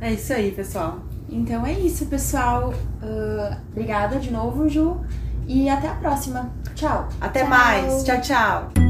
É 0.00 0.12
isso 0.12 0.32
aí, 0.32 0.50
pessoal. 0.50 0.98
Então 1.28 1.64
é 1.64 1.72
isso, 1.72 2.06
pessoal. 2.06 2.74
Uh, 3.02 3.56
obrigada 3.70 4.18
de 4.18 4.32
novo, 4.32 4.68
Ju. 4.68 5.00
E 5.46 5.68
até 5.68 5.88
a 5.88 5.94
próxima. 5.94 6.50
Tchau. 6.74 7.08
Até 7.20 7.40
tchau. 7.40 7.48
mais. 7.48 8.04
Tchau, 8.04 8.20
tchau. 8.20 8.89